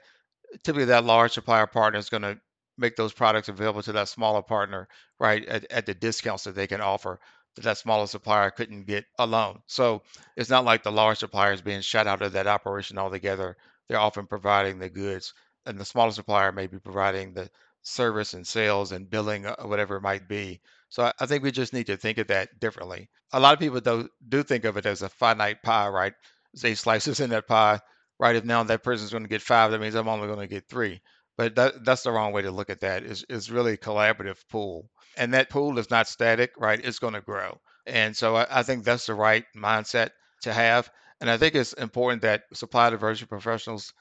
typically 0.64 0.86
that 0.86 1.04
large 1.04 1.32
supplier 1.32 1.66
partner 1.66 1.98
is 1.98 2.10
going 2.10 2.22
to 2.22 2.38
make 2.76 2.96
those 2.96 3.12
products 3.12 3.48
available 3.48 3.82
to 3.82 3.92
that 3.92 4.08
smaller 4.08 4.42
partner, 4.42 4.88
right, 5.18 5.44
at, 5.46 5.70
at 5.70 5.86
the 5.86 5.94
discounts 5.94 6.44
that 6.44 6.54
they 6.54 6.66
can 6.66 6.80
offer 6.80 7.18
that 7.58 7.62
that 7.64 7.78
smaller 7.78 8.06
supplier 8.06 8.50
couldn't 8.50 8.86
get 8.86 9.04
alone. 9.18 9.60
So 9.66 10.02
it's 10.36 10.50
not 10.50 10.64
like 10.64 10.84
the 10.84 10.92
large 10.92 11.18
supplier 11.18 11.52
is 11.52 11.60
being 11.60 11.80
shut 11.80 12.06
out 12.06 12.22
of 12.22 12.32
that 12.32 12.46
operation 12.46 12.98
altogether. 12.98 13.56
They're 13.88 13.98
often 13.98 14.26
providing 14.26 14.78
the 14.78 14.88
goods, 14.88 15.34
and 15.66 15.78
the 15.78 15.84
smaller 15.84 16.12
supplier 16.12 16.52
may 16.52 16.68
be 16.68 16.78
providing 16.78 17.34
the 17.34 17.50
service 17.82 18.34
and 18.34 18.46
sales 18.46 18.92
and 18.92 19.10
billing, 19.10 19.46
uh, 19.46 19.56
whatever 19.62 19.96
it 19.96 20.02
might 20.02 20.28
be. 20.28 20.60
So 20.88 21.04
I, 21.04 21.12
I 21.18 21.26
think 21.26 21.42
we 21.42 21.50
just 21.50 21.72
need 21.72 21.86
to 21.86 21.96
think 21.96 22.18
of 22.18 22.28
that 22.28 22.60
differently. 22.60 23.08
A 23.32 23.40
lot 23.40 23.54
of 23.54 23.60
people 23.60 23.80
do, 23.80 24.08
do 24.28 24.42
think 24.42 24.64
of 24.64 24.76
it 24.76 24.86
as 24.86 25.02
a 25.02 25.08
finite 25.08 25.62
pie, 25.62 25.88
right? 25.88 26.14
Say 26.54 26.74
slices 26.74 27.20
in 27.20 27.30
that 27.30 27.48
pie 27.48 27.80
right? 28.18 28.36
If 28.36 28.44
now 28.44 28.62
that 28.64 28.82
person's 28.82 29.10
going 29.10 29.24
to 29.24 29.28
get 29.28 29.42
five, 29.42 29.70
that 29.70 29.80
means 29.80 29.94
I'm 29.94 30.08
only 30.08 30.26
going 30.26 30.40
to 30.40 30.46
get 30.46 30.68
three. 30.68 31.00
But 31.36 31.54
that, 31.54 31.84
that's 31.84 32.02
the 32.02 32.10
wrong 32.10 32.32
way 32.32 32.42
to 32.42 32.50
look 32.50 32.70
at 32.70 32.80
that. 32.80 33.04
It's, 33.04 33.24
it's 33.28 33.50
really 33.50 33.74
a 33.74 33.78
collaborative 33.78 34.38
pool. 34.50 34.90
And 35.16 35.34
that 35.34 35.50
pool 35.50 35.78
is 35.78 35.90
not 35.90 36.08
static, 36.08 36.52
right? 36.58 36.80
It's 36.82 36.98
going 36.98 37.14
to 37.14 37.20
grow. 37.20 37.60
And 37.86 38.16
so 38.16 38.36
I, 38.36 38.46
I 38.50 38.62
think 38.64 38.84
that's 38.84 39.06
the 39.06 39.14
right 39.14 39.44
mindset 39.56 40.10
to 40.42 40.52
have. 40.52 40.90
And 41.20 41.30
I 41.30 41.36
think 41.36 41.54
it's 41.54 41.72
important 41.72 42.22
that 42.22 42.42
supply 42.54 42.90
diversity 42.90 43.26
professionals 43.26 43.92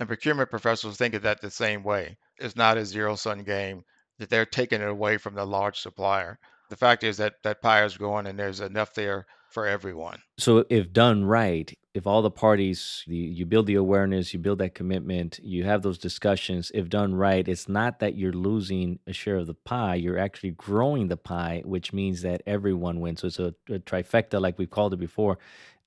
and 0.00 0.08
procurement 0.08 0.50
professionals 0.50 0.96
think 0.96 1.14
of 1.14 1.22
that 1.22 1.40
the 1.40 1.50
same 1.50 1.82
way. 1.82 2.16
It's 2.38 2.56
not 2.56 2.78
a 2.78 2.86
zero 2.86 3.16
sum 3.16 3.42
game 3.42 3.82
that 4.18 4.30
they're 4.30 4.46
taking 4.46 4.80
it 4.80 4.88
away 4.88 5.18
from 5.18 5.34
the 5.34 5.44
large 5.44 5.80
supplier. 5.80 6.38
The 6.70 6.76
fact 6.76 7.04
is 7.04 7.16
that 7.18 7.34
that 7.44 7.62
pie 7.62 7.84
is 7.84 7.96
growing 7.96 8.26
and 8.26 8.38
there's 8.38 8.60
enough 8.60 8.94
there 8.94 9.26
for 9.48 9.66
everyone. 9.66 10.20
So, 10.38 10.64
if 10.68 10.92
done 10.92 11.24
right, 11.24 11.72
if 11.94 12.06
all 12.06 12.22
the 12.22 12.30
parties, 12.30 13.02
the, 13.06 13.16
you 13.16 13.46
build 13.46 13.66
the 13.66 13.74
awareness, 13.74 14.32
you 14.32 14.38
build 14.38 14.58
that 14.58 14.74
commitment, 14.74 15.40
you 15.42 15.64
have 15.64 15.82
those 15.82 15.98
discussions, 15.98 16.70
if 16.74 16.88
done 16.88 17.14
right, 17.14 17.46
it's 17.46 17.68
not 17.68 17.98
that 18.00 18.14
you're 18.16 18.32
losing 18.32 18.98
a 19.06 19.12
share 19.12 19.36
of 19.36 19.46
the 19.46 19.54
pie, 19.54 19.96
you're 19.96 20.18
actually 20.18 20.52
growing 20.52 21.08
the 21.08 21.16
pie, 21.16 21.62
which 21.64 21.92
means 21.92 22.22
that 22.22 22.42
everyone 22.46 23.00
wins. 23.00 23.20
So, 23.20 23.26
it's 23.26 23.38
a, 23.38 23.54
a 23.68 23.78
trifecta, 23.78 24.40
like 24.40 24.58
we've 24.58 24.70
called 24.70 24.92
it 24.94 24.98
before 24.98 25.38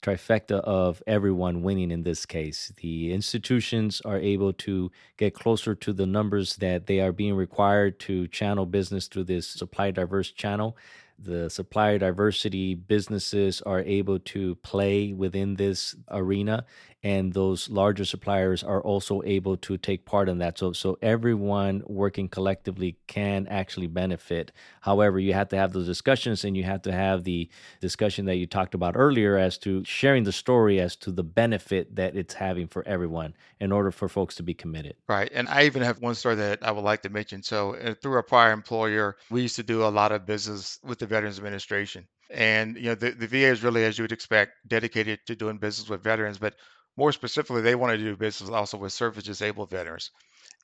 trifecta 0.02 0.60
of 0.62 1.02
everyone 1.06 1.62
winning 1.62 1.92
in 1.92 2.04
this 2.04 2.26
case. 2.26 2.72
The 2.78 3.14
institutions 3.14 4.02
are 4.04 4.18
able 4.18 4.52
to 4.54 4.92
get 5.18 5.34
closer 5.34 5.76
to 5.76 5.94
the 5.94 6.08
numbers 6.08 6.56
that 6.58 6.88
they 6.88 7.00
are 7.00 7.12
being 7.12 7.36
required 7.36 8.00
to 8.02 8.28
channel 8.28 8.66
business 8.66 9.08
through 9.08 9.26
this 9.26 9.48
supply 9.48 9.92
diverse 9.92 10.32
channel 10.32 10.76
the 11.24 11.50
supplier 11.50 11.98
diversity 11.98 12.76
businesses 12.76 13.62
are 13.62 13.82
able 13.82 14.20
to 14.20 14.56
play 14.56 15.14
within 15.14 15.56
this 15.56 15.96
arena 16.10 16.66
and 17.04 17.34
those 17.34 17.70
larger 17.70 18.06
suppliers 18.06 18.64
are 18.64 18.82
also 18.82 19.22
able 19.24 19.58
to 19.58 19.78
take 19.78 20.06
part 20.06 20.30
in 20.30 20.38
that. 20.38 20.58
So 20.58 20.74
so 20.74 20.98
everyone 21.02 21.84
working 21.88 22.30
collectively 22.30 22.98
can 23.08 23.48
actually 23.48 23.88
benefit. 23.88 24.52
However 24.82 25.20
you 25.20 25.34
have 25.34 25.50
to 25.50 25.58
have 25.58 25.74
those 25.74 25.88
discussions 25.88 26.44
and 26.44 26.56
you 26.56 26.64
have 26.64 26.84
to 26.84 26.92
have 26.92 27.24
the 27.24 27.50
discussion 27.80 28.26
that 28.26 28.36
you 28.36 28.46
talked 28.46 28.76
about 28.76 28.96
earlier 28.96 29.38
as 29.38 29.58
to 29.60 29.84
sharing 29.84 30.24
the 30.24 30.32
story 30.32 30.80
as 30.80 30.96
to 30.98 31.12
the 31.12 31.24
benefit 31.24 31.96
that 31.96 32.16
it's 32.16 32.36
having 32.36 32.68
for 32.68 32.88
everyone 32.88 33.34
in 33.60 33.72
order 33.72 33.92
for 33.92 34.08
folks 34.08 34.36
to 34.36 34.44
be 34.44 34.54
committed. 34.54 34.96
Right. 35.08 35.32
And 35.34 35.48
i 35.50 35.64
even 35.66 35.82
have 35.82 36.00
one 36.02 36.16
story 36.16 36.36
that 36.36 36.60
i 36.62 36.72
would 36.72 36.84
like 36.84 37.02
to 37.04 37.10
mention. 37.10 37.42
So 37.44 37.76
uh, 37.76 37.96
through 38.02 38.20
a 38.20 38.24
prior 38.24 38.52
employer 38.52 39.18
we 39.30 39.42
used 39.42 39.56
to 39.56 39.64
do 39.64 39.84
a 39.84 39.90
lot 39.90 40.12
of 40.12 40.26
business 40.26 40.80
with 40.84 41.00
the 41.00 41.08
veterans 41.08 41.38
administration 41.38 42.08
and 42.34 42.78
you 42.78 42.84
know 42.84 42.96
the, 42.96 43.12
the 43.12 43.28
va 43.28 43.38
is 43.38 43.64
really 43.64 43.84
as 43.84 43.98
you 43.98 44.04
would 44.04 44.12
expect 44.12 44.54
dedicated 44.68 45.20
to 45.28 45.36
doing 45.36 45.58
business 45.58 45.90
with 45.90 46.04
veterans 46.04 46.38
but 46.38 46.56
more 46.98 47.12
specifically, 47.12 47.62
they 47.62 47.76
wanted 47.76 47.98
to 47.98 48.04
do 48.04 48.18
business 48.18 48.50
also 48.50 48.78
with 48.78 48.94
service 48.94 49.24
disabled 49.24 49.70
veterans. 49.70 50.12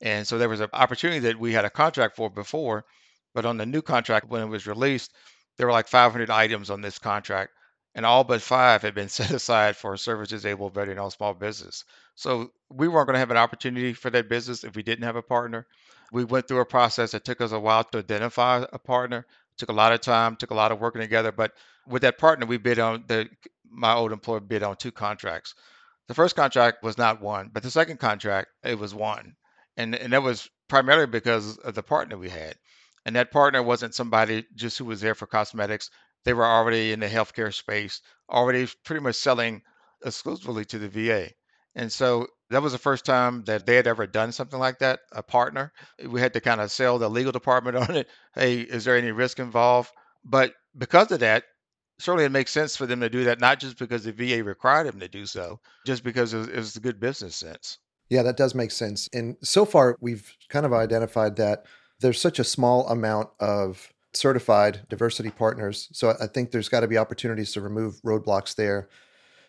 And 0.02 0.28
so 0.28 0.38
there 0.38 0.50
was 0.50 0.60
an 0.60 0.70
opportunity 0.74 1.20
that 1.20 1.40
we 1.40 1.54
had 1.54 1.66
a 1.66 1.70
contract 1.70 2.16
for 2.16 2.30
before, 2.30 2.86
but 3.34 3.46
on 3.46 3.58
the 3.58 3.66
new 3.66 3.82
contract, 3.82 4.28
when 4.28 4.42
it 4.42 4.48
was 4.48 4.68
released, 4.68 5.14
there 5.58 5.66
were 5.68 5.74
like 5.74 5.88
500 5.88 6.30
items 6.30 6.70
on 6.70 6.82
this 6.82 7.00
contract, 7.00 7.54
and 7.96 8.06
all 8.06 8.24
but 8.24 8.42
five 8.42 8.82
had 8.82 8.94
been 8.94 9.10
set 9.20 9.32
aside 9.32 9.76
for 9.76 9.96
service 9.98 10.30
disabled 10.30 10.74
veteran 10.74 11.00
owned 11.00 11.14
small 11.14 11.34
business. 11.34 11.84
So 12.16 12.52
we 12.70 12.88
weren't 12.88 13.08
going 13.08 13.16
to 13.16 13.20
have 13.20 13.32
an 13.32 13.38
opportunity 13.38 13.94
for 13.94 14.10
that 14.12 14.30
business 14.30 14.64
if 14.64 14.76
we 14.76 14.84
didn't 14.84 15.06
have 15.06 15.16
a 15.16 15.22
partner. 15.22 15.66
We 16.12 16.24
went 16.24 16.48
through 16.48 16.60
a 16.60 16.66
process 16.66 17.12
that 17.12 17.26
took 17.26 17.42
us 17.42 17.52
a 17.52 17.60
while 17.60 17.84
to 17.86 18.00
identify 18.00 18.66
a 18.72 18.80
partner. 18.80 19.26
Took 19.58 19.70
a 19.70 19.74
lot 19.74 19.94
of 19.94 20.02
time, 20.02 20.36
took 20.36 20.52
a 20.52 20.56
lot 20.56 20.72
of 20.72 20.80
working 20.80 21.02
together. 21.02 21.32
But 21.32 21.54
with 21.88 22.04
that 22.04 22.18
partner, 22.18 22.46
we 22.46 22.58
bid 22.58 22.80
on 22.80 23.06
the 23.08 23.30
my 23.70 23.94
old 23.94 24.12
employer 24.12 24.40
bid 24.40 24.64
on 24.64 24.76
two 24.76 24.92
contracts. 24.92 25.54
The 26.08 26.14
first 26.14 26.36
contract 26.36 26.84
was 26.84 26.98
not 26.98 27.22
won, 27.22 27.50
but 27.52 27.64
the 27.64 27.72
second 27.72 27.98
contract 28.00 28.50
it 28.64 28.80
was 28.80 28.94
won, 28.94 29.36
and 29.76 29.96
and 29.96 30.14
that 30.14 30.24
was 30.24 30.50
primarily 30.68 31.08
because 31.08 31.58
of 31.58 31.76
the 31.76 31.84
partner 31.84 32.18
we 32.18 32.30
had, 32.30 32.56
and 33.06 33.16
that 33.16 33.32
partner 33.32 33.62
wasn't 33.62 33.96
somebody 33.96 34.46
just 34.56 34.78
who 34.78 34.86
was 34.86 35.02
there 35.02 35.16
for 35.16 35.28
cosmetics. 35.28 35.90
They 36.24 36.34
were 36.34 36.46
already 36.46 36.92
in 36.92 37.00
the 37.00 37.08
healthcare 37.08 37.54
space, 37.54 38.02
already 38.30 38.68
pretty 38.84 39.02
much 39.02 39.16
selling 39.16 39.64
exclusively 40.04 40.66
to 40.66 40.80
the 40.80 40.90
VA. 40.90 41.32
And 41.76 41.92
so 41.92 42.28
that 42.50 42.62
was 42.62 42.72
the 42.72 42.78
first 42.78 43.06
time 43.06 43.44
that 43.46 43.66
they 43.66 43.76
had 43.76 43.88
ever 43.88 44.08
done 44.08 44.32
something 44.32 44.60
like 44.60 44.80
that, 44.80 45.02
a 45.12 45.22
partner. 45.22 45.74
We 46.08 46.22
had 46.22 46.34
to 46.34 46.42
kind 46.42 46.62
of 46.62 46.72
sell 46.72 46.98
the 46.98 47.10
legal 47.10 47.32
department 47.32 47.78
on 47.90 47.96
it. 47.96 48.08
Hey, 48.36 48.60
is 48.60 48.86
there 48.86 48.98
any 48.98 49.12
risk 49.12 49.40
involved? 49.40 49.92
But 50.24 50.54
because 50.78 51.12
of 51.12 51.20
that, 51.22 51.44
certainly 52.00 52.26
it 52.26 52.32
makes 52.32 52.52
sense 52.52 52.76
for 52.76 52.86
them 52.86 53.00
to 53.02 53.10
do 53.10 53.24
that, 53.26 53.40
not 53.40 53.60
just 53.60 53.78
because 53.78 54.04
the 54.04 54.12
VA 54.12 54.44
required 54.44 54.88
them 54.88 55.00
to 55.00 55.08
do 55.08 55.26
so, 55.26 55.60
just 55.86 56.04
because 56.04 56.34
it 56.34 56.56
was, 56.56 56.76
it 56.76 56.82
good 56.82 57.00
business 57.00 57.36
sense. 57.36 57.80
Yeah, 58.10 58.24
that 58.24 58.38
does 58.38 58.56
make 58.56 58.72
sense. 58.72 59.10
And 59.14 59.36
so 59.44 59.66
far, 59.66 59.98
we've 60.00 60.32
kind 60.50 60.66
of 60.66 60.74
identified 60.74 61.36
that 61.38 61.66
there's 62.00 62.22
such 62.22 62.40
a 62.40 62.44
small 62.44 62.88
amount 62.88 63.30
of 63.40 63.92
certified 64.14 64.82
diversity 64.90 65.30
partners. 65.30 65.90
So 65.92 66.16
I 66.20 66.28
think 66.28 66.52
there's 66.52 66.70
got 66.70 66.82
to 66.82 66.88
be 66.88 66.98
opportunities 66.98 67.52
to 67.54 67.62
remove 67.62 68.02
roadblocks 68.04 68.56
there. 68.56 68.90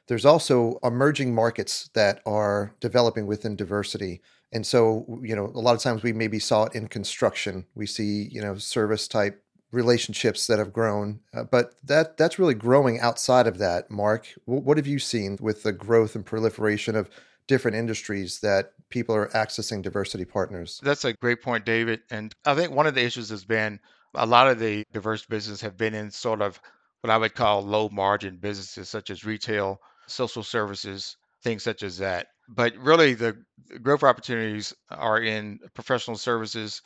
There's 0.08 0.24
also 0.24 0.78
emerging 0.82 1.34
markets 1.34 1.90
that 1.94 2.20
are 2.26 2.74
developing 2.80 3.26
within 3.26 3.56
diversity. 3.56 4.22
And 4.52 4.66
so, 4.66 5.20
you 5.22 5.36
know, 5.36 5.46
a 5.46 5.60
lot 5.60 5.76
of 5.76 5.82
times 5.82 6.02
we 6.02 6.12
maybe 6.12 6.38
saw 6.38 6.64
it 6.64 6.74
in 6.74 6.88
construction. 6.88 7.66
We 7.74 7.86
see, 7.86 8.28
you 8.32 8.40
know, 8.40 8.56
service 8.56 9.06
type 9.06 9.42
relationships 9.70 10.46
that 10.46 10.58
have 10.58 10.72
grown, 10.72 11.20
uh, 11.34 11.44
but 11.44 11.74
that 11.84 12.16
that's 12.16 12.38
really 12.38 12.54
growing 12.54 13.00
outside 13.00 13.46
of 13.46 13.58
that. 13.58 13.90
Mark, 13.90 14.26
w- 14.46 14.64
what 14.64 14.78
have 14.78 14.86
you 14.86 14.98
seen 14.98 15.36
with 15.40 15.62
the 15.62 15.72
growth 15.72 16.14
and 16.14 16.24
proliferation 16.24 16.96
of 16.96 17.10
different 17.46 17.76
industries 17.76 18.40
that 18.40 18.72
people 18.88 19.14
are 19.14 19.28
accessing 19.28 19.82
diversity 19.82 20.24
partners? 20.24 20.80
That's 20.82 21.04
a 21.04 21.12
great 21.12 21.42
point, 21.42 21.66
David. 21.66 22.00
And 22.10 22.34
I 22.46 22.54
think 22.54 22.72
one 22.72 22.86
of 22.86 22.94
the 22.94 23.04
issues 23.04 23.28
has 23.28 23.44
been 23.44 23.78
a 24.14 24.24
lot 24.24 24.48
of 24.48 24.58
the 24.58 24.84
diverse 24.92 25.26
businesses 25.26 25.60
have 25.60 25.76
been 25.76 25.94
in 25.94 26.10
sort 26.10 26.40
of 26.40 26.58
what 27.02 27.10
I 27.10 27.18
would 27.18 27.34
call 27.34 27.62
low 27.62 27.88
margin 27.90 28.36
businesses, 28.36 28.88
such 28.88 29.10
as 29.10 29.24
retail, 29.24 29.80
social 30.08 30.42
services, 30.42 31.16
things 31.42 31.62
such 31.62 31.82
as 31.82 31.98
that. 31.98 32.28
But 32.48 32.76
really, 32.76 33.14
the 33.14 33.36
growth 33.82 34.02
opportunities 34.02 34.74
are 34.90 35.20
in 35.20 35.60
professional 35.74 36.16
services, 36.16 36.82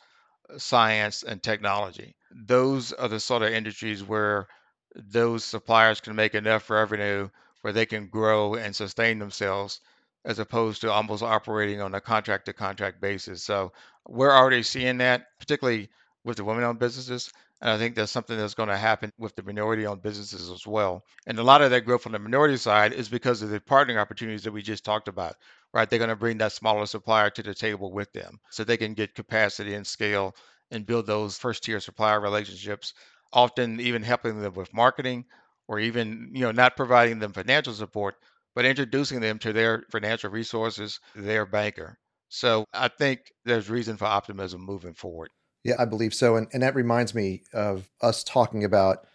science, 0.57 1.23
and 1.23 1.41
technology. 1.41 2.15
Those 2.31 2.91
are 2.93 3.07
the 3.07 3.19
sort 3.19 3.43
of 3.43 3.51
industries 3.51 4.03
where 4.03 4.47
those 4.95 5.43
suppliers 5.43 6.01
can 6.01 6.15
make 6.15 6.35
enough 6.35 6.69
revenue 6.69 7.29
where 7.61 7.73
they 7.73 7.85
can 7.85 8.07
grow 8.07 8.55
and 8.55 8.75
sustain 8.75 9.19
themselves 9.19 9.79
as 10.25 10.39
opposed 10.39 10.81
to 10.81 10.91
almost 10.91 11.23
operating 11.23 11.81
on 11.81 11.95
a 11.95 12.01
contract 12.01 12.45
to 12.45 12.53
contract 12.53 13.01
basis. 13.01 13.43
So 13.43 13.71
we're 14.07 14.35
already 14.35 14.63
seeing 14.63 14.97
that, 14.97 15.27
particularly 15.39 15.89
with 16.23 16.37
the 16.37 16.43
women 16.43 16.63
owned 16.63 16.79
businesses. 16.79 17.31
And 17.63 17.71
I 17.71 17.77
think 17.77 17.95
that's 17.95 18.11
something 18.11 18.37
that's 18.37 18.55
going 18.55 18.67
to 18.67 18.77
happen 18.77 19.09
with 19.17 19.37
the 19.37 19.41
minority 19.41 19.87
owned 19.87 20.01
businesses 20.01 20.49
as 20.49 20.67
well. 20.67 21.05
And 21.25 21.39
a 21.39 21.43
lot 21.43 21.61
of 21.61 21.71
that 21.71 21.85
growth 21.85 22.05
on 22.05 22.11
the 22.11 22.19
minority 22.19 22.57
side 22.57 22.91
is 22.91 23.07
because 23.07 23.41
of 23.41 23.51
the 23.51 23.61
partnering 23.61 24.01
opportunities 24.01 24.43
that 24.43 24.51
we 24.51 24.61
just 24.61 24.83
talked 24.83 25.07
about, 25.07 25.37
right? 25.73 25.89
They're 25.89 25.97
going 25.97 26.09
to 26.09 26.17
bring 26.17 26.39
that 26.39 26.51
smaller 26.51 26.85
supplier 26.85 27.29
to 27.29 27.41
the 27.41 27.55
table 27.55 27.93
with 27.93 28.11
them 28.11 28.41
so 28.51 28.65
they 28.65 28.75
can 28.75 28.93
get 28.93 29.15
capacity 29.15 29.75
and 29.75 29.87
scale 29.87 30.35
and 30.71 30.85
build 30.85 31.07
those 31.07 31.37
first 31.37 31.63
tier 31.63 31.79
supplier 31.79 32.19
relationships, 32.19 32.93
often 33.31 33.79
even 33.79 34.03
helping 34.03 34.41
them 34.41 34.53
with 34.55 34.73
marketing 34.73 35.23
or 35.69 35.79
even, 35.79 36.31
you 36.33 36.41
know, 36.41 36.51
not 36.51 36.75
providing 36.75 37.19
them 37.19 37.31
financial 37.31 37.73
support, 37.73 38.15
but 38.55 38.65
introducing 38.65 39.21
them 39.21 39.39
to 39.39 39.53
their 39.53 39.85
financial 39.89 40.29
resources, 40.29 40.99
their 41.15 41.45
banker. 41.45 41.97
So 42.27 42.65
I 42.73 42.89
think 42.89 43.21
there's 43.45 43.69
reason 43.69 43.95
for 43.95 44.05
optimism 44.05 44.59
moving 44.59 44.95
forward. 44.95 45.29
Yeah, 45.63 45.75
I 45.79 45.85
believe 45.85 46.13
so. 46.13 46.35
And, 46.35 46.47
and 46.51 46.61
that 46.61 46.75
reminds 46.75 47.15
me 47.15 47.43
of 47.53 47.89
us 48.01 48.23
talking 48.23 48.63
about 48.63 49.05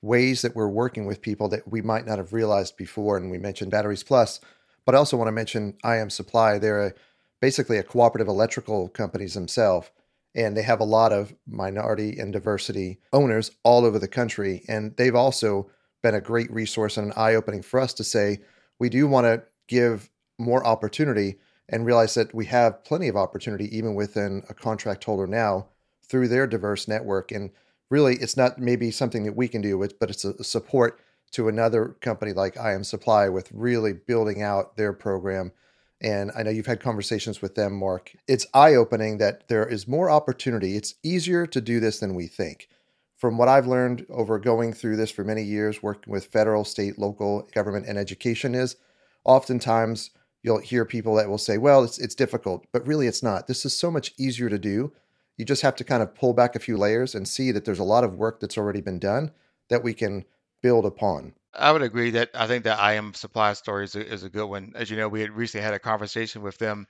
ways 0.00 0.42
that 0.42 0.54
we're 0.54 0.68
working 0.68 1.06
with 1.06 1.20
people 1.20 1.48
that 1.48 1.70
we 1.70 1.82
might 1.82 2.06
not 2.06 2.18
have 2.18 2.32
realized 2.32 2.76
before. 2.76 3.16
And 3.16 3.30
we 3.30 3.38
mentioned 3.38 3.70
Batteries 3.70 4.02
Plus, 4.02 4.40
but 4.86 4.94
I 4.94 4.98
also 4.98 5.16
want 5.16 5.28
to 5.28 5.32
mention 5.32 5.76
IM 5.84 6.10
Supply. 6.10 6.58
They're 6.58 6.86
a, 6.86 6.92
basically 7.40 7.78
a 7.78 7.82
cooperative 7.82 8.28
electrical 8.28 8.88
companies 8.88 9.34
themselves. 9.34 9.90
And 10.34 10.56
they 10.56 10.62
have 10.62 10.80
a 10.80 10.84
lot 10.84 11.12
of 11.12 11.34
minority 11.46 12.18
and 12.18 12.32
diversity 12.32 13.00
owners 13.12 13.50
all 13.64 13.84
over 13.84 13.98
the 13.98 14.08
country. 14.08 14.64
And 14.68 14.96
they've 14.96 15.14
also 15.14 15.70
been 16.02 16.14
a 16.14 16.20
great 16.20 16.50
resource 16.50 16.96
and 16.96 17.08
an 17.08 17.12
eye 17.16 17.34
opening 17.34 17.62
for 17.62 17.80
us 17.80 17.92
to 17.94 18.04
say, 18.04 18.38
we 18.78 18.88
do 18.88 19.08
want 19.08 19.24
to 19.24 19.42
give 19.66 20.08
more 20.38 20.64
opportunity 20.64 21.38
and 21.68 21.84
realize 21.84 22.14
that 22.14 22.34
we 22.34 22.46
have 22.46 22.84
plenty 22.84 23.08
of 23.08 23.16
opportunity 23.16 23.76
even 23.76 23.94
within 23.94 24.42
a 24.48 24.54
contract 24.54 25.02
holder 25.04 25.26
now 25.26 25.66
through 26.08 26.28
their 26.28 26.46
diverse 26.46 26.88
network. 26.88 27.30
And 27.30 27.50
really, 27.90 28.16
it's 28.16 28.36
not 28.36 28.58
maybe 28.58 28.90
something 28.90 29.24
that 29.24 29.36
we 29.36 29.48
can 29.48 29.60
do, 29.60 29.86
but 30.00 30.10
it's 30.10 30.24
a 30.24 30.44
support 30.44 31.00
to 31.32 31.48
another 31.48 31.96
company 32.00 32.32
like 32.32 32.56
I 32.56 32.72
Am 32.74 32.84
Supply 32.84 33.28
with 33.28 33.50
really 33.52 33.92
building 33.92 34.42
out 34.42 34.76
their 34.76 34.92
program. 34.92 35.52
And 36.00 36.30
I 36.36 36.42
know 36.42 36.50
you've 36.50 36.66
had 36.66 36.80
conversations 36.80 37.42
with 37.42 37.54
them, 37.54 37.74
Mark. 37.74 38.12
It's 38.26 38.46
eye 38.54 38.74
opening 38.74 39.18
that 39.18 39.48
there 39.48 39.66
is 39.66 39.88
more 39.88 40.10
opportunity. 40.10 40.76
It's 40.76 40.94
easier 41.02 41.46
to 41.46 41.60
do 41.60 41.80
this 41.80 41.98
than 41.98 42.14
we 42.14 42.28
think. 42.28 42.68
From 43.16 43.36
what 43.36 43.48
I've 43.48 43.66
learned 43.66 44.06
over 44.08 44.38
going 44.38 44.72
through 44.72 44.96
this 44.96 45.10
for 45.10 45.24
many 45.24 45.42
years, 45.42 45.82
working 45.82 46.12
with 46.12 46.26
federal, 46.26 46.64
state, 46.64 46.98
local 46.98 47.48
government, 47.52 47.86
and 47.86 47.98
education, 47.98 48.54
is 48.54 48.76
oftentimes 49.24 50.10
you'll 50.44 50.60
hear 50.60 50.84
people 50.84 51.16
that 51.16 51.28
will 51.28 51.36
say, 51.36 51.58
well, 51.58 51.82
it's, 51.82 51.98
it's 51.98 52.14
difficult, 52.14 52.64
but 52.72 52.86
really 52.86 53.08
it's 53.08 53.22
not. 53.22 53.48
This 53.48 53.64
is 53.64 53.76
so 53.76 53.90
much 53.90 54.14
easier 54.16 54.48
to 54.48 54.58
do 54.58 54.92
you 55.38 55.44
just 55.44 55.62
have 55.62 55.76
to 55.76 55.84
kind 55.84 56.02
of 56.02 56.14
pull 56.14 56.34
back 56.34 56.54
a 56.54 56.58
few 56.58 56.76
layers 56.76 57.14
and 57.14 57.26
see 57.26 57.52
that 57.52 57.64
there's 57.64 57.78
a 57.78 57.84
lot 57.84 58.04
of 58.04 58.14
work 58.14 58.40
that's 58.40 58.58
already 58.58 58.80
been 58.80 58.98
done 58.98 59.30
that 59.70 59.82
we 59.82 59.94
can 59.94 60.24
build 60.62 60.84
upon. 60.84 61.32
I 61.54 61.72
would 61.72 61.82
agree 61.82 62.10
that 62.10 62.30
I 62.34 62.46
think 62.46 62.64
that 62.64 62.92
IM 62.92 63.14
supply 63.14 63.52
story 63.54 63.84
is 63.84 63.94
a, 63.94 64.06
is 64.06 64.24
a 64.24 64.28
good 64.28 64.46
one. 64.46 64.72
As 64.74 64.90
you 64.90 64.96
know, 64.96 65.08
we 65.08 65.20
had 65.20 65.30
recently 65.30 65.64
had 65.64 65.74
a 65.74 65.78
conversation 65.78 66.42
with 66.42 66.58
them. 66.58 66.86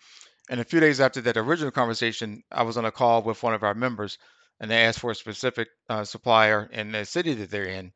And 0.50 0.60
a 0.60 0.64
few 0.64 0.80
days 0.80 1.00
after 1.00 1.20
that 1.20 1.36
original 1.36 1.70
conversation, 1.70 2.42
I 2.50 2.62
was 2.62 2.78
on 2.78 2.86
a 2.86 2.90
call 2.90 3.22
with 3.22 3.42
one 3.42 3.54
of 3.54 3.62
our 3.62 3.74
members 3.74 4.18
and 4.60 4.70
they 4.70 4.84
asked 4.84 5.00
for 5.00 5.10
a 5.10 5.14
specific 5.14 5.68
uh, 5.88 6.04
supplier 6.04 6.68
in 6.72 6.92
the 6.92 7.04
city 7.04 7.34
that 7.34 7.50
they're 7.50 7.64
in. 7.64 7.92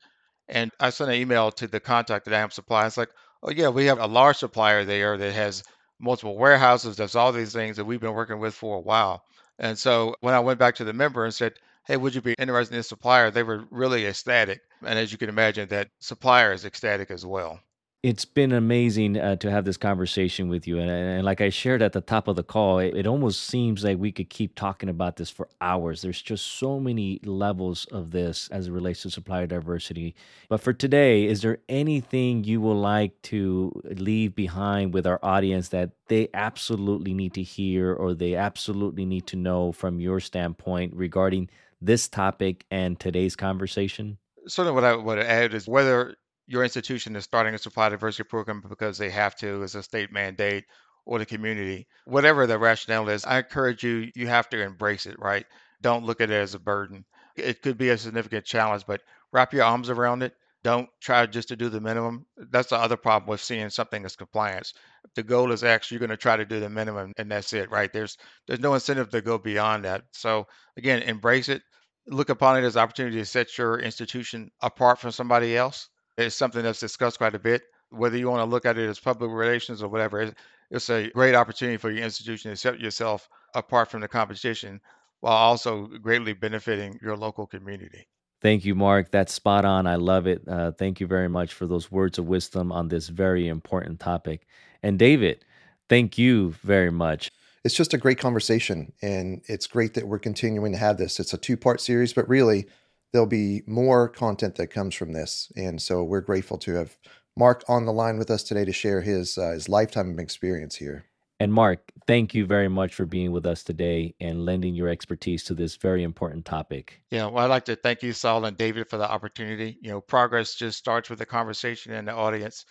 And 0.48 0.70
I 0.78 0.90
sent 0.90 1.10
an 1.10 1.16
email 1.16 1.50
to 1.52 1.66
the 1.66 1.80
contact 1.80 2.28
at 2.28 2.40
IM 2.40 2.50
Supply. 2.50 2.86
It's 2.86 2.96
like, 2.96 3.10
oh, 3.42 3.50
yeah, 3.50 3.68
we 3.68 3.86
have 3.86 3.98
a 3.98 4.06
large 4.06 4.36
supplier 4.36 4.84
there 4.84 5.16
that 5.16 5.32
has 5.32 5.62
multiple 5.98 6.36
warehouses, 6.36 6.96
does 6.96 7.16
all 7.16 7.32
these 7.32 7.52
things 7.52 7.76
that 7.76 7.84
we've 7.84 8.00
been 8.00 8.14
working 8.14 8.38
with 8.38 8.54
for 8.54 8.76
a 8.76 8.80
while. 8.80 9.24
And 9.58 9.78
so 9.78 10.16
when 10.20 10.34
I 10.34 10.40
went 10.40 10.58
back 10.58 10.74
to 10.76 10.84
the 10.84 10.92
member 10.92 11.24
and 11.24 11.34
said, 11.34 11.54
Hey, 11.86 11.96
would 11.96 12.14
you 12.14 12.20
be 12.22 12.34
interested 12.38 12.74
in 12.74 12.78
this 12.78 12.88
supplier? 12.88 13.30
They 13.30 13.42
were 13.42 13.64
really 13.70 14.06
ecstatic. 14.06 14.60
And 14.84 14.98
as 14.98 15.12
you 15.12 15.18
can 15.18 15.28
imagine, 15.28 15.68
that 15.68 15.90
supplier 16.00 16.52
is 16.52 16.64
ecstatic 16.64 17.10
as 17.10 17.26
well 17.26 17.60
it's 18.02 18.24
been 18.24 18.50
amazing 18.50 19.16
uh, 19.16 19.36
to 19.36 19.48
have 19.48 19.64
this 19.64 19.76
conversation 19.76 20.48
with 20.48 20.66
you. 20.66 20.80
And, 20.80 20.90
and, 20.90 21.24
like 21.24 21.40
I 21.40 21.50
shared 21.50 21.82
at 21.82 21.92
the 21.92 22.00
top 22.00 22.26
of 22.26 22.34
the 22.34 22.42
call, 22.42 22.80
it, 22.80 22.96
it, 22.96 23.06
almost 23.06 23.44
seems 23.44 23.84
like 23.84 23.96
we 23.96 24.10
could 24.10 24.28
keep 24.28 24.56
talking 24.56 24.88
about 24.88 25.16
this 25.16 25.30
for 25.30 25.48
hours. 25.60 26.02
There's 26.02 26.20
just 26.20 26.58
so 26.58 26.80
many 26.80 27.20
levels 27.24 27.84
of 27.92 28.10
this 28.10 28.48
as 28.48 28.66
it 28.66 28.72
relates 28.72 29.02
to 29.02 29.10
supplier 29.10 29.46
diversity. 29.46 30.16
But 30.48 30.60
for 30.60 30.72
today, 30.72 31.26
is 31.26 31.42
there 31.42 31.58
anything 31.68 32.42
you 32.42 32.60
would 32.60 32.74
like 32.74 33.22
to 33.22 33.80
leave 33.84 34.34
behind 34.34 34.92
with 34.92 35.06
our 35.06 35.20
audience 35.22 35.68
that 35.68 35.90
they 36.08 36.28
absolutely 36.34 37.14
need 37.14 37.34
to 37.34 37.42
hear 37.42 37.94
or 37.94 38.14
they 38.14 38.34
absolutely 38.34 39.04
need 39.04 39.28
to 39.28 39.36
know 39.36 39.70
from 39.70 40.00
your 40.00 40.18
standpoint 40.18 40.92
regarding 40.96 41.48
this 41.80 42.08
topic 42.08 42.66
and 42.68 42.98
today's 42.98 43.36
conversation? 43.36 44.18
Certainly, 44.48 44.74
what 44.74 44.82
I 44.82 44.96
would 44.96 45.20
add 45.20 45.54
is 45.54 45.68
whether 45.68 46.16
your 46.46 46.64
institution 46.64 47.16
is 47.16 47.24
starting 47.24 47.54
a 47.54 47.58
supply 47.58 47.88
diversity 47.88 48.24
program 48.24 48.62
because 48.68 48.98
they 48.98 49.10
have 49.10 49.36
to 49.36 49.62
as 49.62 49.74
a 49.74 49.82
state 49.82 50.12
mandate 50.12 50.64
or 51.04 51.18
the 51.18 51.26
community, 51.26 51.86
whatever 52.04 52.46
the 52.46 52.58
rationale 52.58 53.08
is, 53.08 53.24
I 53.24 53.38
encourage 53.38 53.82
you, 53.82 54.10
you 54.14 54.26
have 54.28 54.48
to 54.50 54.62
embrace 54.62 55.06
it, 55.06 55.18
right? 55.18 55.46
Don't 55.80 56.04
look 56.04 56.20
at 56.20 56.30
it 56.30 56.34
as 56.34 56.54
a 56.54 56.60
burden. 56.60 57.04
It 57.36 57.62
could 57.62 57.78
be 57.78 57.88
a 57.88 57.98
significant 57.98 58.44
challenge, 58.44 58.84
but 58.86 59.00
wrap 59.32 59.52
your 59.52 59.64
arms 59.64 59.90
around 59.90 60.22
it. 60.22 60.34
Don't 60.62 60.88
try 61.00 61.26
just 61.26 61.48
to 61.48 61.56
do 61.56 61.68
the 61.68 61.80
minimum. 61.80 62.24
That's 62.36 62.68
the 62.68 62.76
other 62.76 62.96
problem 62.96 63.28
with 63.28 63.40
seeing 63.40 63.68
something 63.70 64.04
as 64.04 64.14
compliance. 64.14 64.74
The 65.16 65.24
goal 65.24 65.50
is 65.50 65.64
X, 65.64 65.90
you're 65.90 65.98
going 65.98 66.10
to 66.10 66.16
try 66.16 66.36
to 66.36 66.44
do 66.44 66.60
the 66.60 66.70
minimum, 66.70 67.12
and 67.16 67.30
that's 67.30 67.52
it, 67.52 67.70
right? 67.70 67.92
There's 67.92 68.16
there's 68.46 68.60
no 68.60 68.74
incentive 68.74 69.10
to 69.10 69.22
go 69.22 69.38
beyond 69.38 69.84
that. 69.84 70.04
So 70.12 70.46
again, 70.76 71.02
embrace 71.02 71.48
it. 71.48 71.62
Look 72.06 72.28
upon 72.28 72.58
it 72.58 72.66
as 72.66 72.76
opportunity 72.76 73.18
to 73.18 73.24
set 73.24 73.58
your 73.58 73.80
institution 73.80 74.50
apart 74.60 75.00
from 75.00 75.10
somebody 75.10 75.56
else 75.56 75.88
it's 76.16 76.36
something 76.36 76.62
that's 76.62 76.80
discussed 76.80 77.18
quite 77.18 77.34
a 77.34 77.38
bit. 77.38 77.62
Whether 77.90 78.16
you 78.16 78.28
want 78.30 78.40
to 78.40 78.50
look 78.50 78.64
at 78.64 78.78
it 78.78 78.88
as 78.88 78.98
public 78.98 79.30
relations 79.30 79.82
or 79.82 79.88
whatever, 79.88 80.32
it's 80.70 80.88
a 80.88 81.10
great 81.10 81.34
opportunity 81.34 81.76
for 81.76 81.90
your 81.90 82.04
institution 82.04 82.50
to 82.50 82.56
set 82.56 82.80
yourself 82.80 83.28
apart 83.54 83.90
from 83.90 84.00
the 84.00 84.08
competition 84.08 84.80
while 85.20 85.36
also 85.36 85.86
greatly 85.86 86.32
benefiting 86.32 86.98
your 87.02 87.16
local 87.16 87.46
community. 87.46 88.06
Thank 88.40 88.64
you, 88.64 88.74
Mark. 88.74 89.12
That's 89.12 89.32
spot 89.32 89.64
on. 89.64 89.86
I 89.86 89.94
love 89.94 90.26
it. 90.26 90.42
Uh, 90.48 90.72
thank 90.72 91.00
you 91.00 91.06
very 91.06 91.28
much 91.28 91.52
for 91.52 91.66
those 91.66 91.92
words 91.92 92.18
of 92.18 92.26
wisdom 92.26 92.72
on 92.72 92.88
this 92.88 93.08
very 93.08 93.46
important 93.46 94.00
topic. 94.00 94.46
And 94.82 94.98
David, 94.98 95.44
thank 95.88 96.18
you 96.18 96.50
very 96.62 96.90
much. 96.90 97.30
It's 97.64 97.76
just 97.76 97.94
a 97.94 97.98
great 97.98 98.18
conversation, 98.18 98.92
and 99.00 99.42
it's 99.46 99.68
great 99.68 99.94
that 99.94 100.08
we're 100.08 100.18
continuing 100.18 100.72
to 100.72 100.78
have 100.78 100.96
this. 100.96 101.20
It's 101.20 101.32
a 101.32 101.38
two 101.38 101.56
part 101.56 101.80
series, 101.80 102.12
but 102.12 102.28
really, 102.28 102.66
there'll 103.12 103.26
be 103.26 103.62
more 103.66 104.08
content 104.08 104.56
that 104.56 104.68
comes 104.68 104.94
from 104.94 105.12
this. 105.12 105.52
And 105.56 105.80
so 105.80 106.02
we're 106.02 106.20
grateful 106.20 106.58
to 106.58 106.74
have 106.74 106.96
Mark 107.36 107.64
on 107.68 107.86
the 107.86 107.92
line 107.92 108.18
with 108.18 108.30
us 108.30 108.42
today 108.42 108.64
to 108.64 108.72
share 108.72 109.00
his 109.00 109.38
uh, 109.38 109.52
his 109.52 109.68
lifetime 109.68 110.10
of 110.10 110.18
experience 110.18 110.76
here. 110.76 111.06
And 111.40 111.52
Mark, 111.52 111.90
thank 112.06 112.34
you 112.34 112.46
very 112.46 112.68
much 112.68 112.94
for 112.94 113.04
being 113.04 113.32
with 113.32 113.46
us 113.46 113.64
today 113.64 114.14
and 114.20 114.44
lending 114.44 114.76
your 114.76 114.88
expertise 114.88 115.42
to 115.44 115.54
this 115.54 115.74
very 115.74 116.04
important 116.04 116.44
topic. 116.44 117.02
Yeah, 117.10 117.26
well, 117.26 117.44
I'd 117.44 117.50
like 117.50 117.64
to 117.64 117.74
thank 117.74 118.04
you, 118.04 118.12
Saul 118.12 118.44
and 118.44 118.56
David, 118.56 118.88
for 118.88 118.96
the 118.96 119.10
opportunity. 119.10 119.76
You 119.80 119.90
know, 119.90 120.00
progress 120.00 120.54
just 120.54 120.78
starts 120.78 121.10
with 121.10 121.18
the 121.18 121.26
conversation 121.26 121.94
and 121.94 122.06
the 122.06 122.12
audience, 122.12 122.64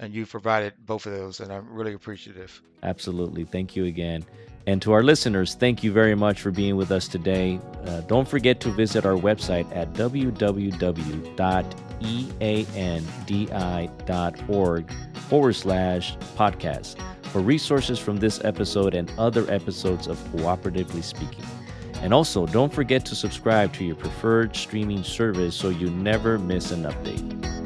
and 0.00 0.14
you 0.14 0.26
provided 0.26 0.74
both 0.86 1.06
of 1.06 1.12
those, 1.12 1.40
and 1.40 1.52
I'm 1.52 1.68
really 1.72 1.94
appreciative. 1.94 2.62
Absolutely. 2.82 3.44
Thank 3.44 3.74
you 3.74 3.84
again. 3.86 4.24
And 4.66 4.82
to 4.82 4.92
our 4.92 5.02
listeners, 5.02 5.54
thank 5.54 5.82
you 5.82 5.90
very 5.92 6.14
much 6.14 6.42
for 6.42 6.50
being 6.50 6.76
with 6.76 6.92
us 6.92 7.08
today. 7.08 7.58
Uh, 7.86 8.02
don't 8.02 8.28
forget 8.28 8.60
to 8.60 8.68
visit 8.70 9.06
our 9.06 9.14
website 9.14 9.74
at 9.74 9.94
www.eandi.org 9.94 10.82
forward 15.28 15.54
slash 15.54 16.16
podcast 16.36 16.96
for 17.28 17.40
resources 17.40 17.98
from 17.98 18.18
this 18.18 18.44
episode 18.44 18.94
and 18.94 19.10
other 19.18 19.50
episodes 19.50 20.06
of 20.06 20.18
Cooperatively 20.32 21.02
Speaking. 21.02 21.44
And 22.02 22.14
also, 22.14 22.46
don't 22.46 22.72
forget 22.72 23.04
to 23.06 23.16
subscribe 23.16 23.72
to 23.74 23.84
your 23.84 23.96
preferred 23.96 24.54
streaming 24.54 25.02
service 25.02 25.56
so 25.56 25.70
you 25.70 25.90
never 25.90 26.38
miss 26.38 26.70
an 26.70 26.84
update. 26.84 27.57